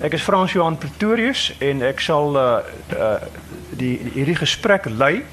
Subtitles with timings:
[0.00, 2.62] Ek is Frans Johan Pretorius en ek sal uh
[2.96, 3.16] uh
[3.76, 5.26] die hierdie gesprek lei.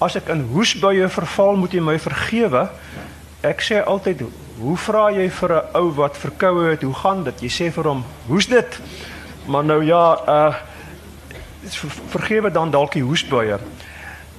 [0.00, 2.62] As ek in hoesbuie verval, moet jy my vergewe.
[3.44, 4.24] Ek sê altyd,
[4.56, 7.44] hoe vra jy vir 'n ou wat verkoue het, hoe gaan dit?
[7.44, 8.80] Jy sê vir hom, "Hoe's dit?"
[9.46, 10.54] Maar nou ja, uh
[12.08, 13.60] vergewe dan dalk die hoesbuie.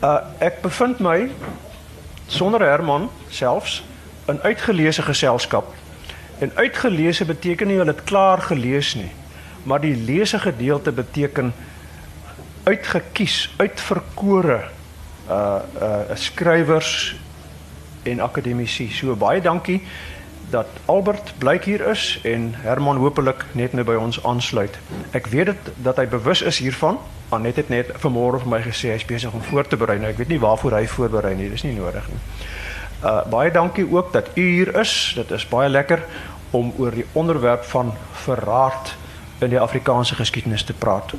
[0.02, 1.30] Uh ek bevind my
[2.28, 3.84] sonder Herman selfs
[4.28, 5.66] in uitgeleese geselskap.
[6.39, 9.12] En uitgeleese beteken nie hulle het klaar gelees nie,
[9.64, 11.54] maar die lese gedeelte beteken
[12.64, 14.64] uitgekies, uitverkore
[15.29, 17.15] uh uh skrywers
[18.04, 18.89] en akademici.
[18.92, 19.82] So baie dankie
[20.52, 24.78] dat Albert blyk hier is en Herman hopelik net nou by ons aansluit.
[25.16, 27.00] Ek weet dit dat hy bewus is hiervan.
[27.32, 30.00] Anet het net vanmôre vir my gesê hy's besig om voor te berei.
[30.02, 31.50] Nou ek weet nie waarvoor hy voorberei nie.
[31.54, 32.19] Dis nie nodig nie.
[33.02, 35.14] Uh baie dankie ook dat u hier is.
[35.16, 36.03] Dit is baie lekker
[36.52, 37.94] om oor die onderwerp van
[38.25, 38.95] verraad
[39.41, 41.13] in die Afrikaanse geskiedenis te praat.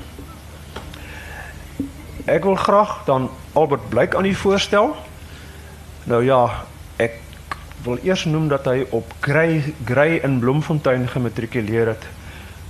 [2.24, 4.96] Ek wil graag dan Albert blyk aan u voorstel.
[6.04, 6.64] Nou ja,
[6.96, 7.18] ek
[7.82, 12.06] wil eers noem dat hy op Grey Grey in Bloemfontein gematrikuleer het.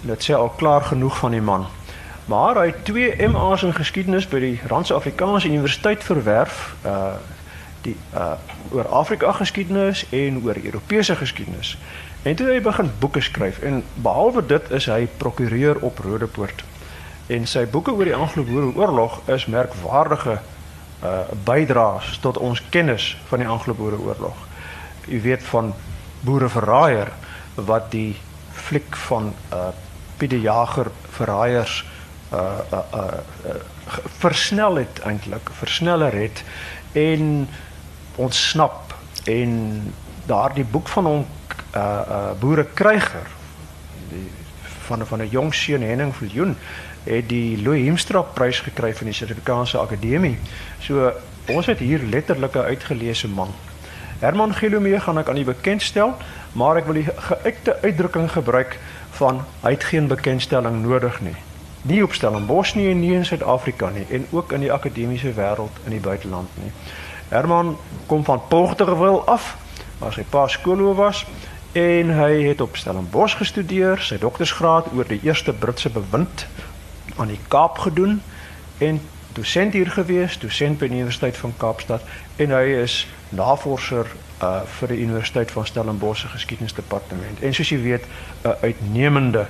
[0.01, 1.67] Dit sê al klaar genoeg van die man.
[2.25, 7.15] Maar hy het twee MA's in geskiedenis by die Randse Afrikaanse Universiteit verwerf, uh
[7.83, 8.39] die uh
[8.71, 11.77] oor Afrika geskiedenis en oor Europese geskiedenis.
[12.23, 16.63] En toe hy begin boeke skryf en behalwe dit is hy prokureur op Rodepoort.
[17.27, 20.39] En sy boeke oor die Anglo-Boereoorlog is merkwaardige
[21.03, 21.13] uh
[21.45, 24.39] bydraes tot ons kennis van die Anglo-Boereoorlog.
[25.09, 25.73] U weet van
[26.23, 27.11] Boere verraaier
[27.59, 28.15] wat die
[28.55, 29.73] fliek van uh
[30.17, 31.83] Piet die Jager verraaiers
[32.31, 32.39] uh
[32.71, 33.07] uh, uh,
[33.51, 33.59] uh
[34.23, 36.45] versnel het eintlik, versneller het
[36.93, 37.49] en
[38.15, 38.95] ontsnap
[39.27, 39.53] en
[40.31, 41.27] daardie boek van hom
[41.75, 43.29] uh uh boere kryger
[44.11, 44.31] die
[44.83, 46.57] van van 'n jong seun Henning Viljoen
[47.05, 50.39] het die Louis Hemstra prys gekry van die Suid-Afrikaanse Akademie.
[50.79, 51.13] So
[51.47, 53.55] ons het hier letterlik 'n uitgeleese man.
[54.19, 56.17] Herman Gelomee gaan ek aan u bekendstel,
[56.53, 58.79] maar ek wil die geuite uitdrukking gebruik
[59.11, 61.37] van hy het geen bekendstelling nodig nie.
[61.83, 65.75] Nie op Stellenbosch nie en nie in Suid-Afrika nie en ook in die akademiese wêreld
[65.85, 66.73] in die buiteland nie.
[67.29, 69.57] Herman kom van Porterville af,
[69.99, 71.27] waar sy pa skoolhoof was
[71.73, 76.47] en hy het op Stellenbosch gestudeer, sy doktorsgraad oor die eerste Britse bewind
[77.17, 78.21] aan die Kaap gedoen
[78.79, 79.01] en
[79.33, 82.05] dosent hier gewees, dosent by die Universiteit van Kaapstad
[82.37, 84.11] en hy is navorser
[84.43, 87.41] uh vir die Universiteit van Stellenbosch se geskiedenisdepartement.
[87.41, 88.05] En soos jy weet,
[88.45, 89.47] 'n uitnemende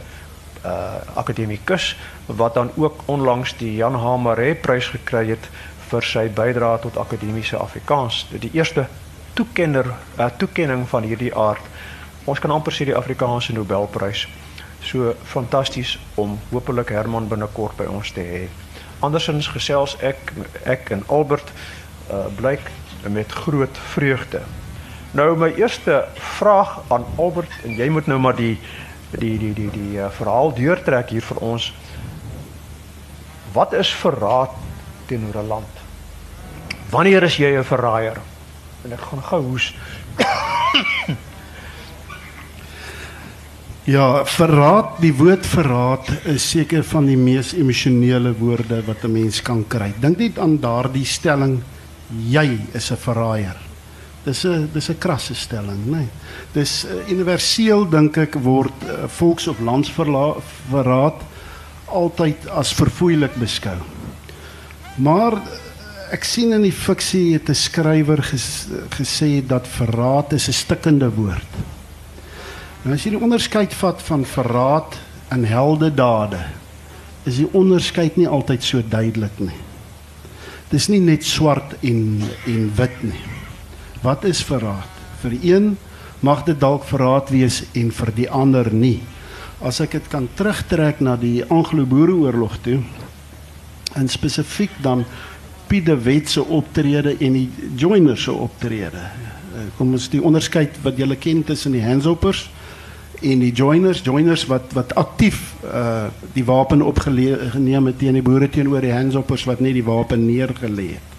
[0.65, 1.97] uh akademikus
[2.27, 5.49] wat dan ook onlangs die Jan Hamaré prys gekry het
[5.89, 8.27] vir sy bydrae tot akademiese Afrikaans.
[8.31, 8.87] Die eerste
[9.33, 11.72] toekenner uh toekenning van hierdie aard.
[12.25, 14.27] Ons kan amper sê die Afrikaanse Nobelprys.
[14.83, 18.43] So fantasties om hopelik Herman binnekort by ons te hê.
[19.03, 20.33] Andersins gesels ek
[20.63, 21.51] ek en Albert
[22.11, 22.71] uh blyk
[23.11, 24.43] met groot vreugde.
[25.19, 26.05] Nou my eerste
[26.39, 28.59] vraag aan Albert en jy moet nou maar die
[29.19, 31.73] die die die die uh, verhaal deurtrek hier vir ons.
[33.53, 34.55] Wat is verraad
[35.07, 35.83] teenoor 'n land?
[36.91, 38.21] Wanneer is jy 'n verraaier?
[38.85, 39.75] En ek gaan gou hoes.
[43.83, 49.43] Ja, verraad, die woord verraad is seker van die mees emosionele woorde wat 'n mens
[49.43, 49.93] kan kry.
[50.01, 51.63] Dink net aan daardie stelling
[52.31, 53.57] jy is 'n verraaier.
[54.25, 55.91] Dis 'n dis 'n krasse stelling, nê.
[55.91, 56.09] Nee.
[56.53, 61.21] Dis uh, universeel dink ek word uh, volks- of landsverraad
[61.87, 63.79] altyd as verfoeilik beskou.
[64.97, 65.41] Maar uh,
[66.13, 71.11] ek sien in die fiksie het 'n skrywer ges, gesê dat verraad is 'n stikkende
[71.11, 71.72] woord.
[72.83, 74.97] Nou as jy die onderskeid vat van verraad
[75.31, 76.41] en heldedade,
[77.23, 79.59] is die onderskeid nie altyd so duidelik nie.
[80.73, 83.21] Dis nie net swart en en wit nie.
[84.03, 84.89] Wat is verraad?
[85.23, 85.69] Vir een
[86.27, 88.99] mag dit dalk verraad wees en vir die ander nie.
[89.63, 92.81] As ek dit kan terugtrek na die Anglo-Boereoorlog toe,
[93.95, 95.05] en spesifiek dan
[95.69, 97.47] Piet de Wet se optrede en die
[97.79, 99.05] Joiner se optrede.
[99.55, 102.49] Eh, kom ons die onderskeid wat julle ken tussen die Hanshoppers
[103.23, 108.49] en die joiners joiners wat wat aktief uh die wapen opgeneem het teen die boere
[108.49, 111.11] teenoor die handshoppers wat net die wapen neergelê het.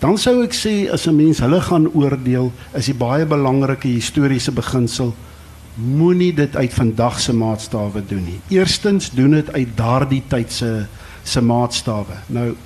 [0.00, 4.52] Dan sou ek sê as 'n mens hulle gaan oordeel, is die baie belangrike historiese
[4.52, 5.14] beginsel
[5.76, 8.40] moenie dit uit vandag se maatstawe doen nie.
[8.48, 10.86] Eerstens doen dit uit daardie tyd se
[11.22, 12.16] se maatstawe.
[12.26, 12.56] Nou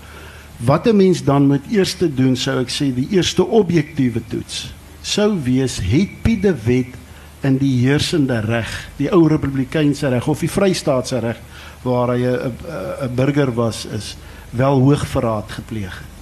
[0.59, 4.75] wat 'n mens dan moet eers doen, sou ek sê die eerste objektiewe toets
[5.05, 6.95] sou wees het Piet de Wet
[7.45, 11.41] in die heersende reg, die ou republikeinse reg of die Vrystaatse reg
[11.85, 14.17] waar hy 'n burger was is
[14.51, 16.15] wel hoogverraad gepleeg het.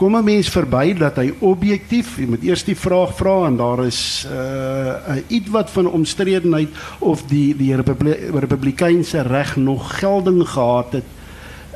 [0.00, 3.84] Kom 'n mens verby dat hy objektief, jy moet eers die vraag vra en daar
[3.84, 6.68] is uh, iets wat van omstredenheid
[6.98, 11.04] of die die Republi republikeinse reg nog gelding gehad het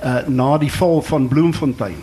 [0.05, 2.01] uh, na die val van Bloemfontein.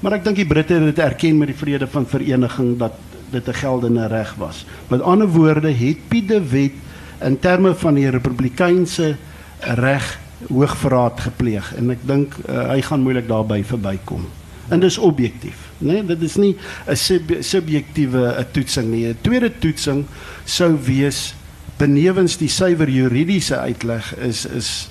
[0.00, 2.92] Maar ek dink die Britte het dit erken met die vrede van vereniging dat
[3.32, 4.64] dit 'n geldende reg was.
[4.88, 6.72] Met ander woorde het Piet de Wet
[7.20, 9.16] in terme van die republikeinse
[9.60, 10.18] reg
[10.48, 14.24] hoogverraad gepleeg en ek dink uh, hy gaan moeilik daarby verbykom.
[14.68, 15.92] En dis objektief, né?
[15.92, 16.56] Nee, dit is nie
[16.86, 19.06] 'n sub subjektiewe toetsing nie.
[19.06, 20.06] 'n Tweede toetsing
[20.44, 21.34] sou wees
[21.78, 24.88] benewens die suiwer juridiese uitleg is is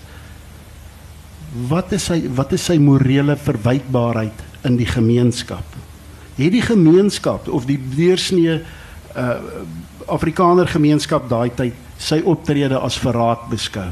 [1.67, 5.65] wat is sy wat is sy morele verwytbaarheid in die gemeenskap?
[6.35, 8.61] Het die gemeenskap of die deursnee
[9.15, 9.35] uh
[10.11, 13.91] Afrikaner gemeenskap daai tyd sy optrede as verraad beskou?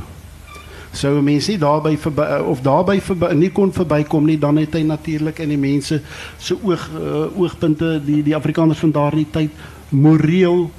[0.95, 4.81] sou mense nie daarby verby, of daarby verby, nie kon verbykom nie dan het hy
[4.87, 5.99] natuurlik in die mense
[6.41, 9.51] se oog uh, oogpunte die die Afrikaners van daardie tyd
[9.89, 10.69] moreel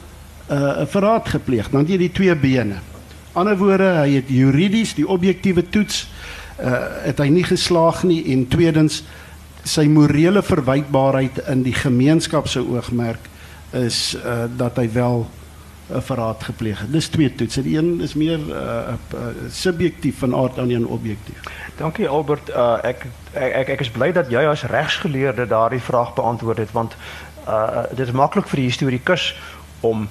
[0.50, 1.70] 'n uh, verraad gepleeg.
[1.70, 2.82] Dan jy die twee bene.
[3.32, 6.08] Ander woorde hy het juridies die objektiewe toets
[6.58, 8.24] uh, het hy nie geslaag nie.
[8.34, 9.04] En tweedens
[9.62, 13.28] sy morele verwytbaarheid in die gemeenskap se oogmerk
[13.76, 15.26] is uh, dat hy wel
[15.90, 16.92] 'n verraad gepleeg het.
[16.92, 17.62] Dis twee toetse.
[17.62, 19.20] Die een is meer uh, uh,
[19.50, 21.40] subjektief van aard dan die objektief.
[21.76, 22.48] Dankie Albert.
[22.48, 26.72] Uh, ek, ek ek ek is bly dat jy as regsgeleerde daardie vraag beantwoord het
[26.72, 26.96] want
[27.48, 29.34] uh, dit is maklik vir die historikus
[29.80, 30.08] om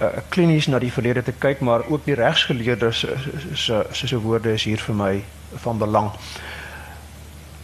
[0.00, 4.64] uh, klinies na die verlede te kyk, maar ook die regsgeleerde se se woorde is
[4.64, 5.24] hier vir my
[5.62, 6.10] van belang.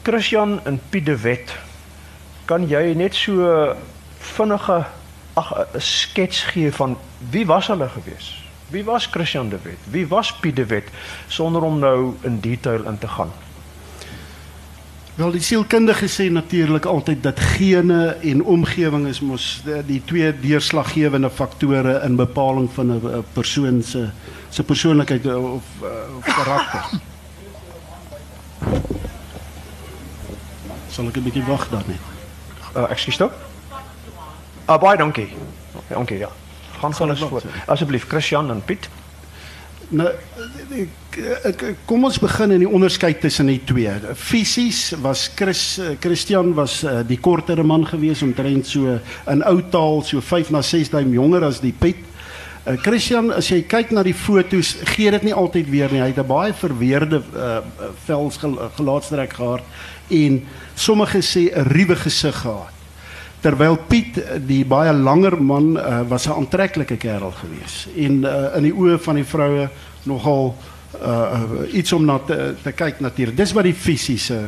[0.08, 1.50] Christian en Piet de Wet,
[2.48, 3.74] kan jy net so
[4.18, 4.76] vinnige
[5.36, 6.96] ag 'n skets gee van
[7.30, 8.28] wie was hulle gewees?
[8.72, 9.76] Wie was Christian de Wet?
[9.90, 10.88] Wie was Piet de Wet
[11.26, 13.32] sonder om nou in detail in te gaan?
[15.14, 21.30] Wel die sielkundige sê natuurlik altyd dat gene en omgewing is mos die twee deurslaggewende
[21.30, 24.08] faktore in bepaling van 'n persoon se
[24.48, 25.64] se persoonlikheid of
[26.16, 27.00] of karakter.
[30.98, 32.02] Sal ek 'n bietjie wag dan net?
[32.74, 33.30] Uh, Ekskuus tog?
[34.66, 35.28] Ah baie dankie.
[35.86, 36.28] Dankie ja.
[36.80, 37.42] Gaan gaan eens voor.
[37.66, 38.88] Asseblief Christian en Piet.
[39.88, 40.10] Nou
[41.84, 43.92] kom ons begin in die onderskeid tussen die twee.
[44.14, 48.98] Fisies was Chris Christian was uh, die kortere man gewees omtrent so
[49.30, 52.02] in ou taal so 5 na 6 duim jonger as die Piet.
[52.66, 56.02] Uh, Christian as jy kyk na die fotos gee dit nie altyd weer nie.
[56.02, 57.62] Hy het 'n baie verweerde uh,
[58.04, 58.42] vels
[58.74, 59.62] gelaatstrek gehad
[60.08, 62.72] en sommige sê 'n ruwe gesig gehad.
[63.40, 68.62] Terwyl Piet die baie langer man uh, was 'n aantreklike kerel gewees en uh, in
[68.62, 69.68] die oë van die vroue
[70.02, 70.56] nogal
[71.02, 74.40] uh, iets om na te, te kyk natuurlik dis wat die fisiese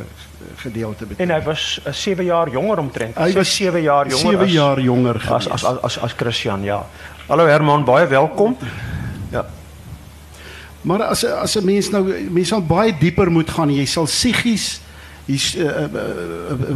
[0.57, 3.15] gedeelte beteken en hy was 'n uh, 7 jaar jonger omtrent.
[3.15, 6.85] Hy was 7 jaar jonger 7 jaar jonger as as, as as as Christian ja.
[7.27, 8.57] Hallo Herman baie welkom.
[9.31, 9.45] Ja.
[10.81, 13.69] Maar as as 'n mens nou mens sal baie dieper moet gaan.
[13.69, 14.81] Jy sal psigies
[15.31, 16.73] hier's uh, uh, uh,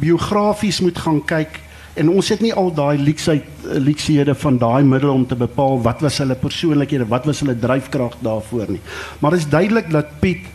[0.00, 1.60] biografies moet gaan kyk
[2.00, 6.02] en ons het nie al daai leksheid lekshede van daai middel om te bepaal wat
[6.02, 8.82] was hulle persoonlikhede, wat was hulle dryfkrag daarvoor nie.
[9.20, 10.50] Maar dit is duidelik dat Piet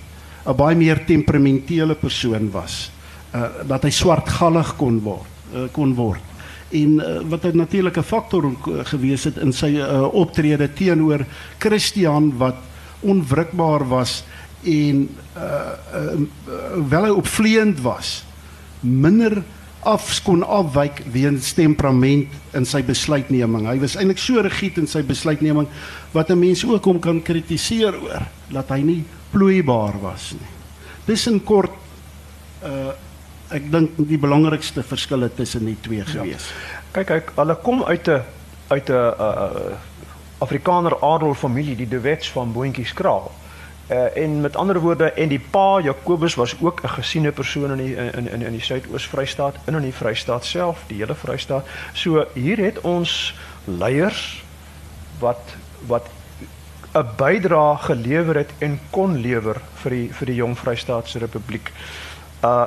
[0.46, 2.92] 'n baie meer temperamentele persoon was.
[3.36, 6.22] Uh dat hy swartgallig kon word, uh, kon word.
[6.72, 8.52] En uh, wat 'n natuurlike faktor
[8.84, 11.26] gewees het in sy uh, optrede teenoor
[11.58, 12.56] Christian wat
[13.00, 14.24] onwrikbaar was
[14.64, 15.10] en
[16.90, 18.24] wel hy opvleend was
[18.80, 19.44] minder
[19.88, 22.28] afskon afwyk weens temperament
[22.58, 23.68] in sy besluitneming.
[23.68, 25.70] Hy was eintlik so rigied in sy besluitneming
[26.12, 30.50] wat 'n mens ook hom kan kritiseer oor dat hy nie plooibaar was nie.
[31.06, 31.72] Dis in kort
[32.64, 32.92] uh
[33.50, 36.06] ek dink die belangrikste verskille tussen die twee ja.
[36.06, 36.50] gewees.
[36.54, 36.82] Ja.
[36.92, 38.22] Kyk kyk, hulle kom uit 'n
[38.70, 39.78] uit 'n uh, uh
[40.40, 43.32] Afrikaner adel familie, die De Wets van Boontjies Kraal.
[43.90, 47.78] Uh, en met andere woorden, en die pa Jacobus was ook een geziene persoon in
[47.78, 51.66] die, in, in, in die Zuidoost-Vrijstaat en in die Vrijstaat zelf, die hele Vrijstaat.
[51.94, 54.44] So hier het ons leiers
[55.20, 55.56] wat
[55.88, 56.06] wat
[56.94, 61.72] 'n bydrae gelewer het en kon lewer vir die vir die jong Vrystaatse Republiek.
[62.44, 62.66] Uh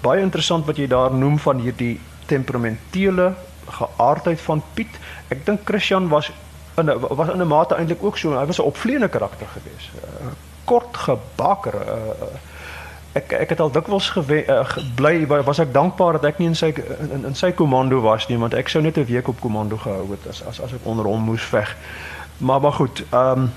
[0.00, 3.34] baie interessant wat jy daar noem van hierdie temperamentele
[3.66, 4.98] geaardheid van Piet.
[5.28, 6.30] Ek dink Christian was
[6.78, 8.38] in 'n was in 'n mate eintlik ook so.
[8.38, 9.90] Hy was 'n opvleende karakter geweest.
[9.94, 10.26] Uh,
[10.64, 11.74] kort gebakker.
[11.74, 12.36] Uh,
[13.12, 16.72] ek ek het al dikwels uh, bly was ek dankbaar dat ek nie in sy
[17.00, 20.10] in, in sy komando was nie want ek sou net 'n week op komando gehou
[20.10, 21.76] het as as as ek onder hom moes veg.
[22.38, 23.52] Maar maar goed, ehm um,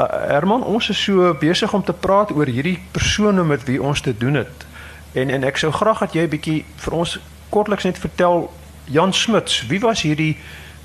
[0.00, 4.00] uh, Herman, ons is so besig om te praat oor hierdie persone met wie ons
[4.00, 4.66] te doen het.
[5.12, 7.18] En en ek sou graag dat jy 'n bietjie vir ons
[7.48, 8.50] kortliks net vertel
[8.84, 10.36] Jan Smuts, wie was hierdie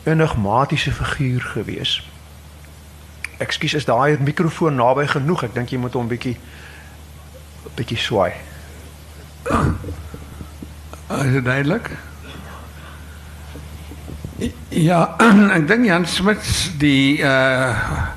[0.03, 1.99] enigmatiese figuur gewees?
[3.41, 5.43] Ekskuus, is daai mikrofoon naby genoeg?
[5.49, 6.37] Ek dink jy moet hom bietjie
[7.77, 8.31] bietjie swaai.
[11.11, 11.89] Is dit duidelik?
[14.69, 15.15] Ja,
[15.57, 18.09] ek dink Jan Smuts die uh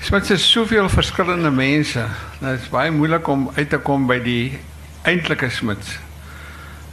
[0.00, 2.00] Smuts is soveel verskillende mense.
[2.40, 4.56] Dit is baie moeilik om uit te kom by die
[5.04, 5.98] eintlike Smuts.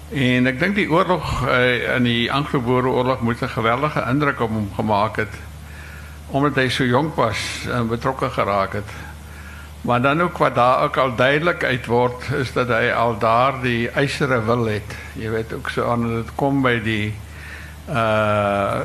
[0.08, 4.72] En ek dink die oorlog uh, die Anglo-Boere oorlog moet 'n geweldige indruk op hom
[4.76, 5.36] gemaak het
[6.28, 8.90] omdat hy so jonk was en betrokke geraak het.
[9.82, 13.62] Maar dan ook wat daar ook al duidelik uit word is dat hy al daar
[13.62, 14.96] die eisere wil het.
[15.14, 17.14] Jy weet ook so aan dit kom by die
[17.88, 18.84] uh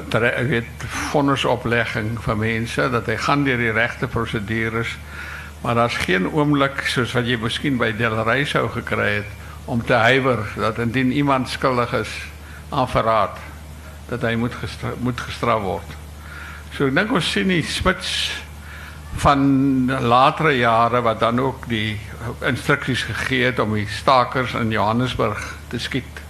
[1.11, 4.99] vonnisoplegging van mense dat hy gaan deur die regte prosedures
[5.63, 9.95] maar daar's geen oomblik soos wat jy miskien by Delray sou gekry het om te
[9.95, 12.13] huiwer dat indien iemand skuldig is
[12.69, 13.39] aan verraad
[14.09, 15.99] dat hy moet gestra moet gestraf word.
[16.73, 18.33] So ek dink ons sien die spits
[19.23, 19.43] van
[20.01, 22.01] latere jare wat dan ook die
[22.49, 26.21] instruksies gegee om die stakers in Johannesburg te skiet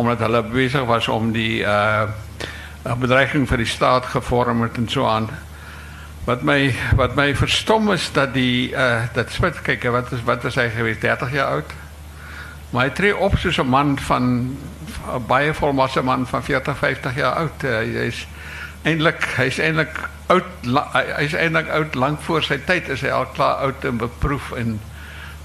[0.00, 2.08] omdat hulle besig was om die uh
[2.96, 5.26] bedreiging vir die staat gevorm het en so aan.
[6.24, 10.44] Wat my wat my verstom is dat die uh dat Smit kyk wat is wat
[10.48, 11.74] is hy gewees 30 jaar oud.
[12.70, 13.34] Maar hy tree op
[13.66, 14.56] man van
[15.14, 17.64] 'n baie volwasse man van 40 50 jaar oud.
[17.64, 18.26] Uh, hy is
[18.82, 20.68] eintlik hy's eintlik oud
[21.16, 24.78] hy's eintlik oud lank voor sy tyd is al klaar oud en beproef en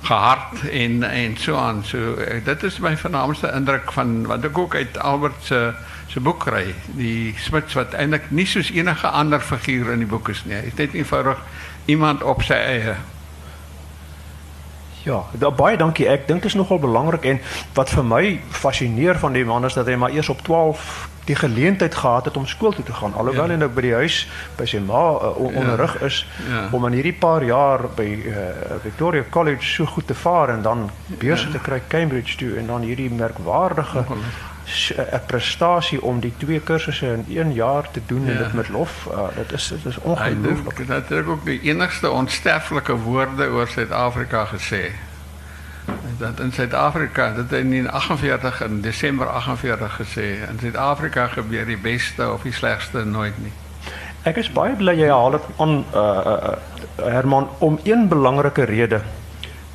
[0.05, 1.83] gehard en en so aan.
[1.83, 6.45] So eh, dit is my vernaamste indruk van wat ek ook uit Albert se boek
[6.45, 6.75] kry.
[6.95, 10.55] Die Smits wat eintlik nie soos enige ander figuur in die boek is nie.
[10.55, 11.41] Hy's net eenvoudig
[11.85, 12.95] iemand op sy eie.
[15.05, 16.07] Ja, da, baie dankie.
[16.09, 17.41] Ek dink dit is nogal belangrik en
[17.77, 21.35] wat vir my fascineer van die man is dat hy maar eers op 12 die
[21.35, 23.51] geleentheid gehad het om skool toe te gaan alhoewel ja.
[23.51, 24.17] hy nou by die huis
[24.57, 26.67] by sy ma uh, onderrig is ja.
[26.73, 28.43] om in hierdie paar jaar by uh,
[28.83, 31.55] Victoria College so goed te vaar en dan beurse ja.
[31.57, 34.05] te kry Cambridge toe en dan hierdie merkwaardige
[34.65, 38.31] 'n prestasie om die twee kursusse in 1 jaar te doen ja.
[38.31, 39.07] en dit met lof.
[39.11, 40.77] Uh, dit is dit is ongelooflik.
[40.77, 44.91] Dit het ook die enigste onsterflike woorde oor Suid-Afrika gesê
[46.17, 51.77] dat in Suid-Afrika, dit het in 48 in Desember 48 gesê, in Suid-Afrika gebeur die
[51.77, 53.51] beste of die slegste nooit nie.
[54.25, 56.55] Ek is baie bly jy haal dit aan uh, uh
[56.95, 59.01] Herman om een belangrike rede.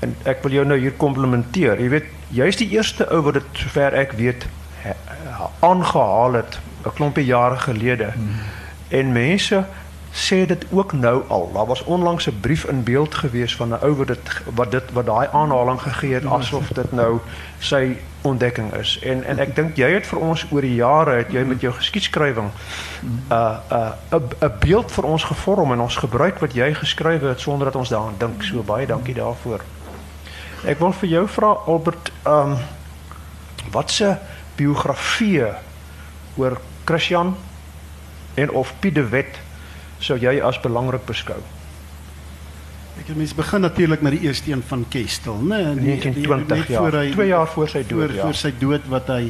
[0.01, 1.81] En ek wil jou nou hier komplimenteer.
[1.81, 4.47] Jy weet, jy's die eerste ou wat dit sover ek weet
[5.61, 8.11] aangehaal het 'n klompie jare gelede.
[8.15, 8.35] Hmm.
[8.89, 9.65] En mense
[10.11, 11.51] sê dit ook nou al.
[11.53, 14.93] Daar was onlangs 'n brief in beeld gewees van 'n ou wat dit wat dit
[14.93, 17.19] wat daai aanhaling gegee het asof dit nou
[17.59, 18.99] sy ontdekking is.
[19.03, 21.73] En en ek dink jy het vir ons oor die jare het jy met jou
[21.73, 22.51] geskiedskrywing
[23.03, 23.57] 'n uh,
[24.11, 27.65] 'n uh, 'n beeld vir ons gevorm en ons gebruik wat jy geskryf het sonder
[27.65, 28.43] dat ons daaraan dink.
[28.43, 29.61] So baie dankie daarvoor.
[30.65, 32.57] Ek wil vir jou vra Albert, ehm um,
[33.71, 34.17] wat se
[34.61, 35.47] biografie
[36.37, 37.35] oor Christian
[38.35, 39.41] en of Piet de Wet
[40.01, 41.41] sou jy as belangrik beskou?
[43.01, 45.61] Ek het mens begin natuurlik met die eerste een van Kestel, né?
[45.77, 46.79] Nee, 1920 ja.
[46.79, 48.27] Voor hy, 2 jaar voor sy dood, voor, ja.
[48.27, 49.23] Voor sy dood wat hy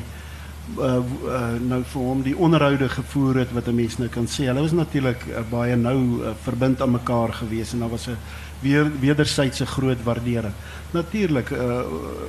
[0.79, 4.47] uh, uh nou vir hom die onderhoude gevoer het wat 'n mens nou kan sê.
[4.51, 8.19] Hulle was natuurlik uh, baie nou uh, verbind aan mekaar gewees en daar was 'n
[8.61, 10.55] weer wederwysige groot waardering.
[10.91, 11.83] Natuurlik uh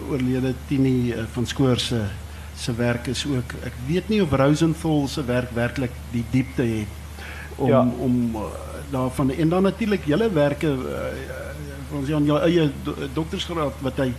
[0.09, 2.01] oorlede Tini uh, van Skoor se
[2.61, 6.99] se werk is ook ek weet nie of Rosenthal se werk werklik die diepte het
[7.55, 7.81] om ja.
[7.97, 8.49] om uh,
[8.91, 11.39] daarvan en dan natuurlik julle werke uh,
[11.91, 12.69] ons Jan jou eie
[13.13, 14.11] doktersgraad wat hy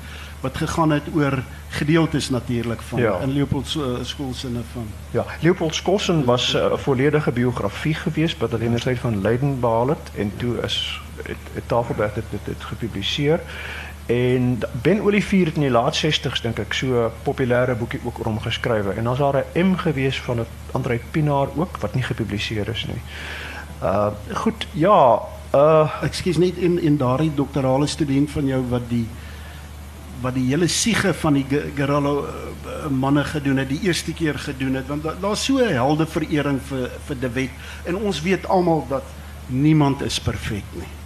[0.42, 1.38] wat gegaan het oor
[1.78, 3.14] gedeeltes natuurlik van ja.
[3.24, 8.52] in Leopold uh, skoolsinne van Ja Leopold Skolsen was 'n uh, volledige biografie geweest wat
[8.52, 12.44] aan die universiteit van Leiden behaal het en toe is het, het Tafelberg dit dit,
[12.44, 13.40] dit gepubliseer
[14.06, 18.18] En Ben Olivier het in die laat 60s dink ek so 'n populêre boekie ook
[18.18, 21.94] oor hom geskrywe en dan's daar 'n M gewees van 'n Andre Pinaar ook wat
[21.94, 23.02] nie gepubliseer is nie.
[23.82, 25.22] Uh goed, ja,
[25.54, 29.06] uh ekskuus net in in daardie doktorale student van jou wat die
[30.20, 34.74] wat die hele siege van die Guerrilla uh, manne gedoen het, die eerste keer gedoen
[34.74, 37.50] het want daar's da so 'n helde verering vir vir De Wet
[37.84, 39.02] en ons weet almal dat
[39.46, 41.01] niemand is perfek nie.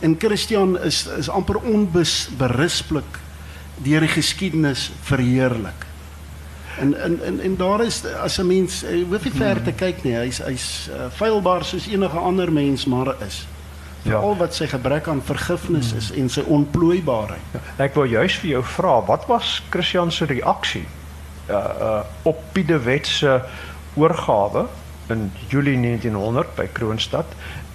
[0.00, 3.18] En Christian is is amper onberispelik
[3.82, 5.86] deur die geskiedenis verheerlik.
[6.78, 10.14] En en en en daar is as 'n mens hoef nie ver te kyk nie.
[10.14, 13.46] Hy's hy's uh, feilbaar soos enige ander mens maar is.
[14.02, 14.10] Ja.
[14.10, 17.58] Veral wat sy gebrek aan vergifnis is en sy onplooibaarheid.
[17.76, 20.86] Ek wil juis vir jou vra, wat was Christian se reaksie
[21.50, 23.40] uh uh op Piet de Wet se
[23.94, 24.66] oorgawe
[25.08, 27.26] in Julie 1900 by Kroonstad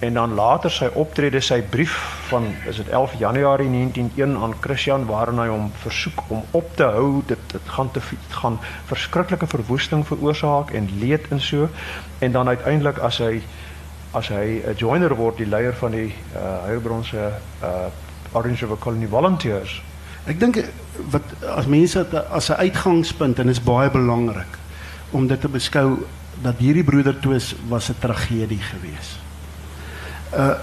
[0.04, 1.94] en dan later sy optrede, sy brief
[2.28, 6.88] van is dit 11 Januarie 1901 aan Christian waarin hy hom versoek om op te
[6.96, 7.22] hou.
[7.26, 8.58] Dit dit gaan te dit gaan
[8.90, 11.68] verskriklike verwoesting veroorsaak en leed en so.
[12.18, 13.40] En dan uiteindelik as hy
[14.12, 17.32] as hy 'n joiner word die leier van die uh Heilbron se
[17.62, 17.88] uh
[18.32, 19.82] Orange River Colony Volunteers.
[20.26, 20.58] Ek dink
[21.10, 21.22] wat
[21.56, 24.58] as mense dit as 'n uitgangspunt en is baie belangrik
[25.10, 26.06] om dit te beskou
[26.42, 29.23] dat hierdie broedertwis was 'n tragedie geweest.
[30.36, 30.54] Uh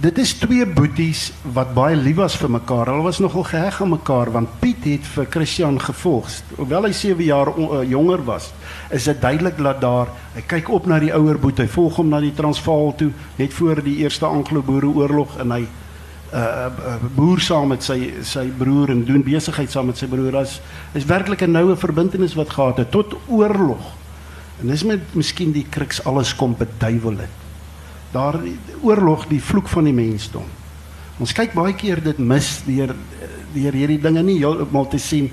[0.00, 2.90] dit is twee boeties wat baie lief was vir mekaar.
[2.90, 6.28] Hulle was nogal geheg aan mekaar want Piet het vir Christian gevolg.
[6.58, 8.50] Hoewel hy 7 jaar uh, jonger was,
[8.94, 11.62] is dit duidelik dat daar hy kyk op na die ouer boet.
[11.62, 16.98] Hy volg hom na die Transvaal toe net voor die eerste Anglo-Boereoorlog en hy uh,
[17.16, 20.42] boer saam met sy sy broer en doen besigheid saam met sy broer.
[20.44, 20.60] As
[20.98, 23.94] is werklik 'n noue verbintenis wat gehad het tot oorlog.
[24.60, 27.47] En dis met miskien die kruks alles kom beduiwel het.
[28.12, 28.40] Daar
[28.80, 30.46] oorlog die vloek van die mensdom.
[31.18, 32.94] Ons kyk baie keer dit mis deur
[33.54, 35.30] deur hierdie dinge nie heeltemal te sien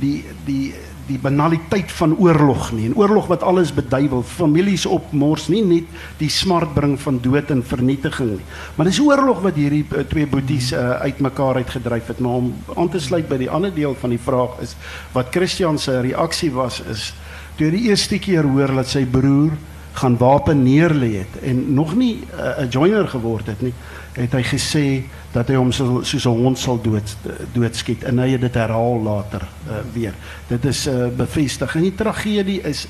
[0.00, 0.72] die die
[1.08, 2.86] die banaliteit van oorlog nie.
[2.86, 5.88] En oorlog wat alles beduiwel, families opmors, nie net
[6.20, 8.46] die smart bring van dood en vernietiging nie.
[8.76, 12.22] Maar dis oorlog wat hierdie uh, twee boeties uh, uitmekaar uitgedryf het.
[12.22, 14.76] Maar om aan te sluit by die ander deel van die vraag is
[15.16, 17.10] wat Christian se reaksie was is
[17.58, 19.52] toe die eerste keer hoor dat sy broer
[19.92, 23.74] gaan wapen neerlê het en nog nie 'n uh, joiner geword het nie,
[24.12, 27.16] het hy gesê dat hy hom so, soos 'n hond sal dood
[27.52, 30.14] doodskiet en hy het dit herhaal later uh, weer.
[30.46, 31.74] Dit is uh, bevestig.
[31.76, 32.86] En die tragedie is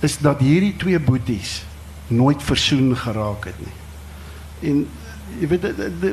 [0.00, 1.64] is dat hierdie twee boeties
[2.06, 3.74] nooit versoen geraak het nie.
[4.70, 4.86] En
[5.40, 5.64] jy weet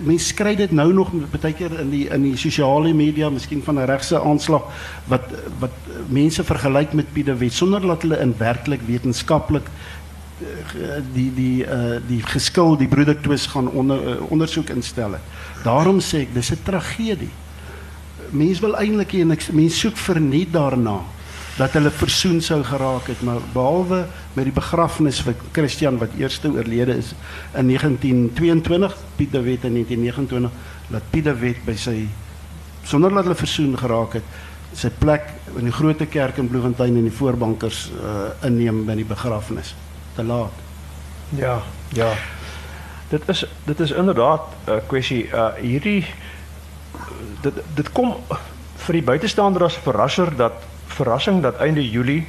[0.06, 2.36] mense skry dit nou nog baie keer in die in die
[2.94, 4.64] media, miskien van 'n regse aanslag
[5.08, 5.25] wat
[5.60, 5.75] wat
[6.10, 9.70] mense vergelyk met Piet de Wet sonder dat hulle in werklik wetenskaplik
[11.14, 12.90] die die uh die geskil die
[13.48, 15.16] gaan onder uh, ondersoek instel.
[15.64, 17.32] Daarom sê ek dis 'n tragedie.
[18.32, 21.01] Mense wil eintlik en mense soek verniet daarna
[21.55, 26.51] dat hulle versoen sou geraak het, maar behalwe met die begrafnis vir Christian wat eerste
[26.51, 27.13] oorlede is
[27.55, 30.51] in 1922, Piet de Wet in 1929,
[30.91, 31.96] dat Piet de Wet by sy
[32.85, 34.27] dat hulle versoen geraak het,
[34.75, 39.07] sy plek in die groot kerk in Bloemfontein in die voorbankers uh, inneem by die
[39.07, 39.74] begrafnis
[40.15, 40.53] te laat.
[41.39, 41.61] Ja,
[41.96, 42.11] ja.
[43.09, 46.05] Dit is dit is inderdaad 'n uh, kwessie uh hierdie
[47.41, 48.15] dit dit kom
[48.85, 50.53] vir die buitestander as verrasser dat
[50.96, 52.27] verrassing dat einde Julie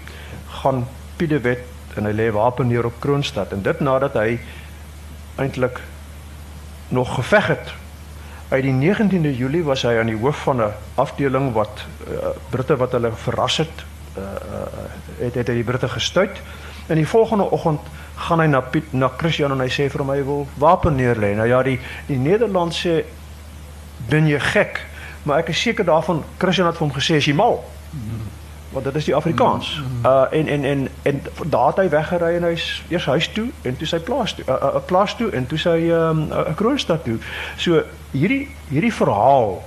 [0.63, 1.65] gaan Piet de Wet
[1.97, 4.39] en hy lê wapen neer op Kroonstad en dit nadat hy
[5.41, 5.81] eintlik
[6.89, 7.73] nog geveg het.
[8.49, 12.77] Uit die 19de Julie was hy aan die hoof van 'n afdeling wat uh, Britte
[12.77, 13.85] wat hulle verras het,
[14.19, 14.85] uh, uh,
[15.19, 16.43] het het die Britte gestuit.
[16.87, 17.81] En die volgende oggend
[18.15, 21.35] gaan hy na Piet na Christian en hy sê vir hom hy wil wapen neerlê.
[21.35, 23.05] Nou ja, die die Nederland sê
[24.09, 24.87] ben jy gek?
[25.23, 27.65] Maar ek is seker daarvan Christian het vir hom gesê as jy mal.
[28.77, 29.83] Want dit is die Afrikaans.
[30.05, 33.77] Uh en en en en daar het hy weggery en hy's eers huis toe en
[33.77, 36.53] toe sy plaas toe, 'n uh, uh, plaas toe en toe sy 'n um, uh,
[36.55, 37.17] Kroonstad toe.
[37.57, 39.63] So hierdie hierdie verhaal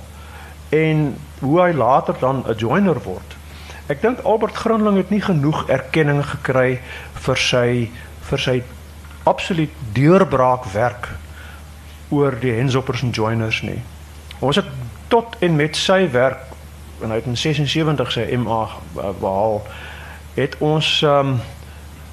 [0.70, 3.34] en hoe hy later dan 'n joiner word.
[3.88, 6.80] Ek dink Albert Grinling het nie genoeg erkenning gekry
[7.14, 7.90] vir sy
[8.30, 8.64] vir sy
[9.24, 11.10] absoluut deurbraakwerk
[12.10, 13.82] oor die Hensoppers en Joiners nie.
[14.40, 14.70] Ons het
[15.08, 16.46] tot en met sy werk
[17.02, 18.68] en hy het in 76 sy MA
[19.20, 19.62] behaal
[20.34, 21.40] het ons um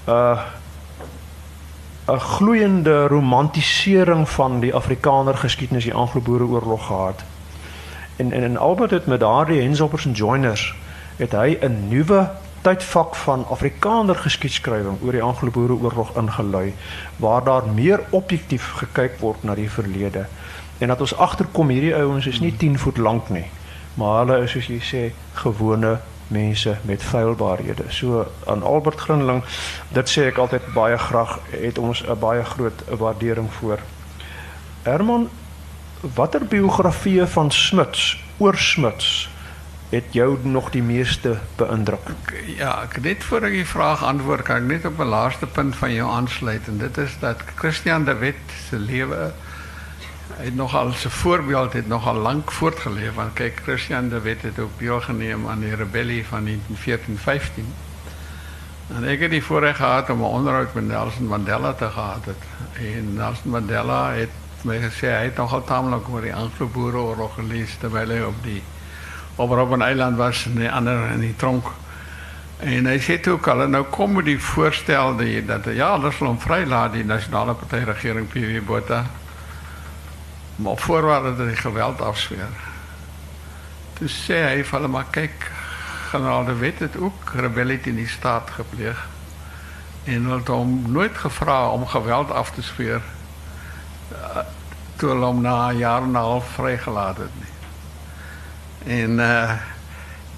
[0.08, 0.38] uh
[2.06, 7.24] 'n gloeiende romantisering van die Afrikaner geskiedenis die Anglo-Boereoorlog gehad.
[8.16, 10.74] En en en Albert het met daardie Hensoppers en Joiners
[11.16, 16.74] het hy 'n nuwe tydvak van Afrikaner geskiedskrywing oor die Anglo-Boereoorlog ingelui
[17.16, 20.26] waar daar meer objektief gekyk word na die verlede
[20.78, 23.46] en dat ons agterkom hierdie ouens is nie 10 voet lank nie
[23.96, 25.02] maar hulle is soos jy sê
[25.40, 25.96] gewone
[26.28, 27.84] mense met feilbaarhede.
[27.88, 29.44] So aan Albert Grinling,
[29.94, 33.78] dit sê ek altyd baie graag, het ons 'n baie groot waardering voor.
[34.82, 35.28] Herman,
[36.14, 39.28] watter biografieë van Smuts, oor Smuts
[39.88, 42.10] het jou nog die meeste beïndruk?
[42.56, 45.92] Ja, ek net voor die vraag antwoord, kan ek net op 'n laaste punt van
[45.92, 49.32] jou aansluit en dit is dat Christian de Wet se lewe
[50.36, 53.14] het nogal zijn voorbeeld het nogal lang voortgeleefd.
[53.14, 56.50] Want kijk, Christian de Wet het ook deelgeneem aan die rebellie van 1914-15.
[58.94, 62.24] En ik heb die voorrecht gehad om een onderhoud met Nelson Mandela te gehad.
[62.72, 64.30] En Nelson Mandela heeft
[64.62, 68.62] mij gezegd, hij heeft nogal tamelijk over die Anglo-Boerenoorlog gelezen terwijl hij op die
[69.34, 71.66] op Robben Eiland was en die ander in die tronk.
[72.58, 76.92] En hij zei ook al, nou komen die voorstel dat ja, alles wil hem vrijlaten,
[76.92, 79.06] die nationale partijregering PW Botha.
[80.56, 82.48] Maar op voorwaarde dat hij geweld afsfeer.
[83.92, 85.50] Toen zei hij van hem, maar kijk,
[86.08, 89.04] generaal de Wet het ook rebellie in die staat gepleegd.
[90.04, 93.00] En had hem nooit gevraagd om geweld af te sfeer.
[94.12, 94.38] Uh,
[94.96, 97.30] toen hij hem na een jaar en een half vrijgelaten.
[98.86, 99.20] En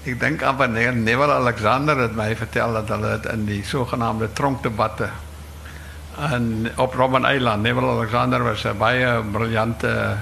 [0.03, 5.11] ik denk aan wanneer Neville Alexander het mij vertelde dat het in die zogenaamde tronkdebatten
[6.19, 7.61] en op Robben Eiland.
[7.61, 10.15] Neville Alexander was een baie briljante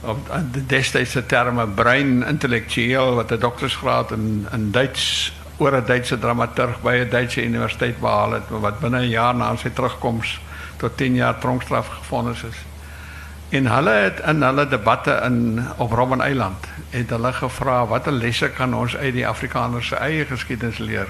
[0.00, 6.80] op de destydse termen brein intellektueel wat 'n doktersgraad in Duits oor 'n Duitse dramaturg
[6.82, 10.40] by 'n Duitse universiteit behaal het wat binne 'n jaar na sy terugkoms
[10.76, 12.56] tot 10 jaar tronkstraf gevonnis is.
[13.48, 18.48] En hulle het in hulle debatte in op Robben Eiland het hulle gevra watter lesse
[18.48, 21.08] kan ons uit die Afrikaners se eie geskiedenis leer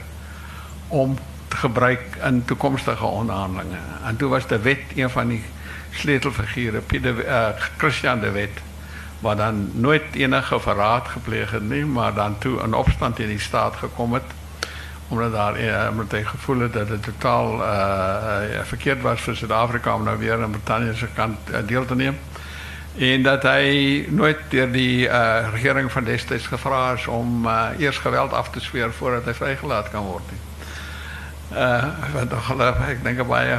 [0.89, 1.19] om
[1.55, 3.79] gebruik in toekomstige onderhandelinge.
[4.05, 5.43] En toe was de wet een van die
[5.91, 8.61] sleutelfigure, Pieter uh, Christian de Wet
[9.21, 13.41] wat dan nooit enige verraad gepleeg het nie, maar dan toe 'n opstand in die
[13.41, 14.25] staat gekom het
[15.09, 20.03] omdat daar uh, omdat gevoel het dat dit totaal uh, verkeerd was vir Suid-Afrika om
[20.03, 22.19] nou weer aan Brittanje se kant deel te neem
[22.97, 25.09] en dat hy nooit deur die
[25.53, 29.91] regering van destyds gevra is om uh, eers geweld af te sweer voordat hy vrygelaat
[29.91, 30.50] kan word nie.
[31.53, 31.85] Uh
[32.15, 32.51] wat nog
[32.89, 33.59] ek dink 'n baie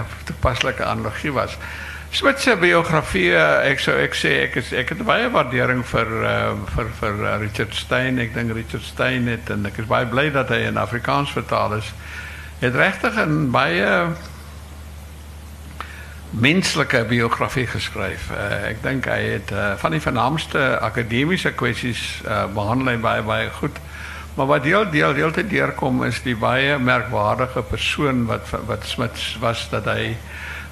[0.86, 1.58] analogie was.
[2.12, 3.30] Switse biografie,
[3.72, 4.90] ek sou ek sê ek ek
[5.32, 8.20] waardering vir uh, vir vir uh, Richard Stein.
[8.20, 11.94] Ek dink Richard Stein het en ek is baie dat hy in Afrikaans vertaal is.
[12.60, 14.12] Het regtig 'n baie
[16.32, 18.28] menslike biografie geskryf.
[18.28, 22.92] Uh, ek dink hy het van die vernaamste akademiese kwessies uh, behandel
[23.24, 23.80] baie goed.
[24.34, 29.38] Maar wat deel deel deel te deurkom is die baie merkwaardige persoon wat wat Smits
[29.39, 30.15] was dat hy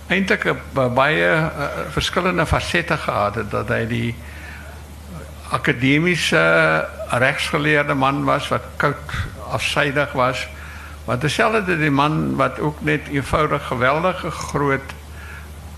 [0.07, 4.15] eintlik baie uh, verskillende gehad het dat hy die
[5.51, 6.39] akademiese
[7.09, 9.13] regsgeleerde man was wat koud
[9.49, 10.47] afsydig was.
[11.05, 14.93] Wat dieselfde die man wat ook net eenvoudig geweldige groot